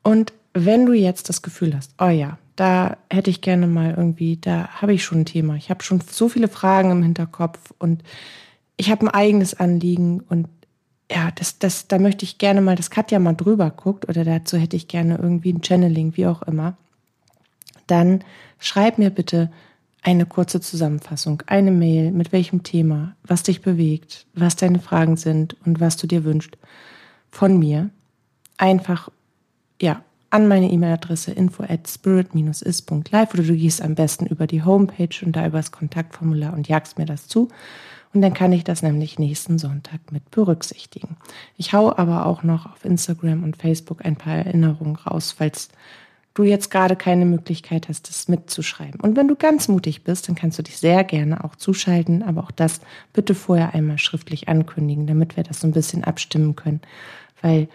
Und 0.03 0.33
wenn 0.53 0.85
du 0.85 0.92
jetzt 0.92 1.29
das 1.29 1.42
Gefühl 1.42 1.77
hast, 1.77 1.94
oh 1.98 2.09
ja, 2.09 2.38
da 2.57 2.97
hätte 3.11 3.31
ich 3.31 3.40
gerne 3.40 3.67
mal 3.67 3.95
irgendwie, 3.97 4.37
da 4.37 4.69
habe 4.69 4.95
ich 4.95 5.05
schon 5.05 5.21
ein 5.21 5.27
Thema. 5.27 5.57
Ich 5.57 5.71
habe 5.71 5.83
schon 5.83 6.01
so 6.01 6.29
viele 6.29 6.49
Fragen 6.49 6.90
im 6.90 7.03
Hinterkopf 7.03 7.75
und 7.79 8.03
ich 8.77 8.90
habe 8.90 9.07
ein 9.07 9.11
eigenes 9.11 9.55
Anliegen 9.55 10.21
und 10.21 10.49
ja, 11.11 11.31
das, 11.33 11.59
das, 11.59 11.87
da 11.87 11.99
möchte 11.99 12.25
ich 12.25 12.38
gerne 12.38 12.61
mal, 12.61 12.77
dass 12.77 12.90
Katja 12.90 13.19
mal 13.19 13.35
drüber 13.35 13.71
guckt 13.71 14.09
oder 14.09 14.25
dazu 14.25 14.57
hätte 14.57 14.77
ich 14.77 14.88
gerne 14.88 15.19
irgendwie 15.21 15.53
ein 15.53 15.62
Channeling, 15.62 16.17
wie 16.17 16.27
auch 16.27 16.43
immer. 16.43 16.77
Dann 17.87 18.25
schreib 18.59 18.99
mir 18.99 19.11
bitte 19.11 19.51
eine 20.03 20.27
kurze 20.27 20.61
Zusammenfassung, 20.61 21.43
eine 21.47 21.71
Mail, 21.71 22.11
mit 22.11 22.33
welchem 22.33 22.62
Thema, 22.62 23.17
was 23.23 23.43
dich 23.43 23.62
bewegt, 23.62 24.27
was 24.35 24.57
deine 24.57 24.79
Fragen 24.79 25.17
sind 25.17 25.57
und 25.64 25.81
was 25.81 25.97
du 25.97 26.07
dir 26.07 26.25
wünschst 26.25 26.57
von 27.31 27.59
mir. 27.59 27.90
Einfach, 28.57 29.11
ja, 29.81 30.03
an 30.35 30.49
meine 30.49 30.68
E-Mail-Adresse 30.68 31.31
info 31.31 31.62
at 31.62 31.88
spirit-is.live 31.88 33.35
oder 33.35 33.42
du 33.44 33.55
gehst 33.55 33.81
am 33.81 33.94
besten 33.94 34.27
über 34.27 34.49
die 34.49 34.64
Homepage 34.64 35.25
und 35.25 35.37
da 35.37 35.47
über 35.47 35.59
das 35.59 35.70
Kontaktformular 35.70 36.55
und 36.55 36.66
jagst 36.66 36.99
mir 36.99 37.07
das 37.07 37.29
zu. 37.29 37.49
Und 38.12 38.20
dann 38.20 38.35
kann 38.35 38.51
ich 38.51 38.64
das 38.64 38.83
nämlich 38.83 39.16
nächsten 39.16 39.61
Sonntag 39.61 40.01
mit 40.11 40.29
berücksichtigen. 40.33 41.16
Ich 41.57 41.73
hau 41.73 41.97
aber 41.97 42.27
auch 42.27 42.42
noch 42.42 42.66
auf 42.66 42.85
Instagram 42.85 43.44
und 43.44 43.57
Facebook 43.57 44.05
ein 44.05 44.16
paar 44.16 44.35
Erinnerungen 44.35 44.97
raus, 44.97 45.33
falls 45.38 45.68
du 46.35 46.42
jetzt 46.42 46.68
gerade 46.68 46.97
keine 46.97 47.27
Möglichkeit 47.27 47.88
hast, 47.88 48.09
das 48.09 48.27
mitzuschreiben. 48.27 49.01
Und 49.01 49.16
wenn 49.16 49.29
du 49.29 49.37
ganz 49.37 49.68
mutig 49.68 50.03
bist, 50.03 50.27
dann 50.27 50.35
kannst 50.35 50.59
du 50.59 50.64
dich 50.64 50.79
sehr 50.79 51.05
gerne 51.05 51.44
auch 51.44 51.55
zuschalten, 51.55 52.25
aber 52.25 52.42
auch 52.42 52.51
das 52.51 52.81
bitte 53.12 53.37
vorher 53.37 53.73
einmal 53.73 53.99
schriftlich 53.99 54.49
ankündigen, 54.49 55.07
damit 55.07 55.37
wir 55.37 55.44
das 55.44 55.61
so 55.61 55.68
ein 55.68 55.73
bisschen 55.73 56.03
abstimmen 56.03 56.57
können. 56.57 56.81
Weil, 57.40 57.68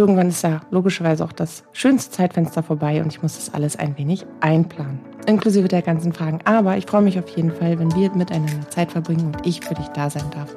irgendwann 0.00 0.28
ist 0.28 0.42
ja 0.42 0.62
logischerweise 0.70 1.22
auch 1.22 1.32
das 1.32 1.62
schönste 1.72 2.10
Zeitfenster 2.10 2.62
vorbei 2.62 3.02
und 3.02 3.12
ich 3.12 3.20
muss 3.20 3.36
das 3.36 3.52
alles 3.52 3.76
ein 3.76 3.98
wenig 3.98 4.24
einplanen, 4.40 4.98
inklusive 5.26 5.68
der 5.68 5.82
ganzen 5.82 6.14
Fragen. 6.14 6.38
Aber 6.46 6.78
ich 6.78 6.86
freue 6.86 7.02
mich 7.02 7.18
auf 7.18 7.28
jeden 7.28 7.52
Fall, 7.52 7.78
wenn 7.78 7.94
wir 7.94 8.10
miteinander 8.12 8.68
Zeit 8.70 8.92
verbringen 8.92 9.26
und 9.26 9.46
ich 9.46 9.60
für 9.60 9.74
dich 9.74 9.86
da 9.88 10.08
sein 10.08 10.24
darf 10.34 10.56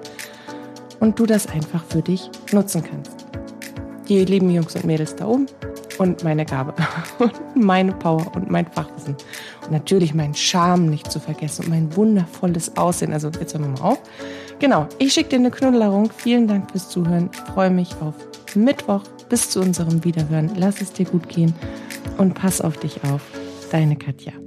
und 1.01 1.19
du 1.19 1.25
das 1.25 1.47
einfach 1.47 1.83
für 1.83 2.01
dich 2.01 2.31
nutzen 2.53 2.83
kannst. 2.89 3.25
Die 4.07 4.23
lieben 4.23 4.49
Jungs 4.49 4.75
und 4.75 4.85
Mädels 4.85 5.13
da 5.17 5.27
oben 5.27 5.47
und 5.97 6.23
meine 6.23 6.45
Gabe 6.45 6.73
und 7.19 7.33
meine 7.53 7.91
Power 7.91 8.25
und 8.35 8.49
mein 8.49 8.65
Fachwissen 8.67 9.17
und 9.63 9.71
natürlich 9.71 10.13
meinen 10.13 10.35
Charme 10.35 10.85
nicht 10.85 11.11
zu 11.11 11.19
vergessen 11.19 11.65
und 11.65 11.69
mein 11.69 11.95
wundervolles 11.97 12.77
Aussehen. 12.77 13.11
Also 13.11 13.29
jetzt 13.41 13.53
hören 13.53 13.75
wir 13.75 13.81
mal 13.81 13.91
auf. 13.91 14.01
Genau, 14.59 14.87
ich 14.99 15.11
schicke 15.11 15.31
dir 15.31 15.35
eine 15.39 15.51
Knuddelerung. 15.51 16.09
Vielen 16.15 16.47
Dank 16.47 16.71
fürs 16.71 16.87
Zuhören. 16.87 17.29
Ich 17.33 17.39
freue 17.53 17.71
mich 17.71 17.93
auf 17.99 18.13
Mittwoch 18.55 19.01
bis 19.33 19.49
zu 19.49 19.61
unserem 19.61 20.03
Wiederhören. 20.03 20.51
Lass 20.57 20.79
es 20.79 20.93
dir 20.93 21.05
gut 21.05 21.27
gehen 21.27 21.55
und 22.19 22.35
pass 22.35 22.61
auf 22.61 22.77
dich 22.77 23.03
auf. 23.03 23.23
Deine 23.71 23.95
Katja. 23.95 24.42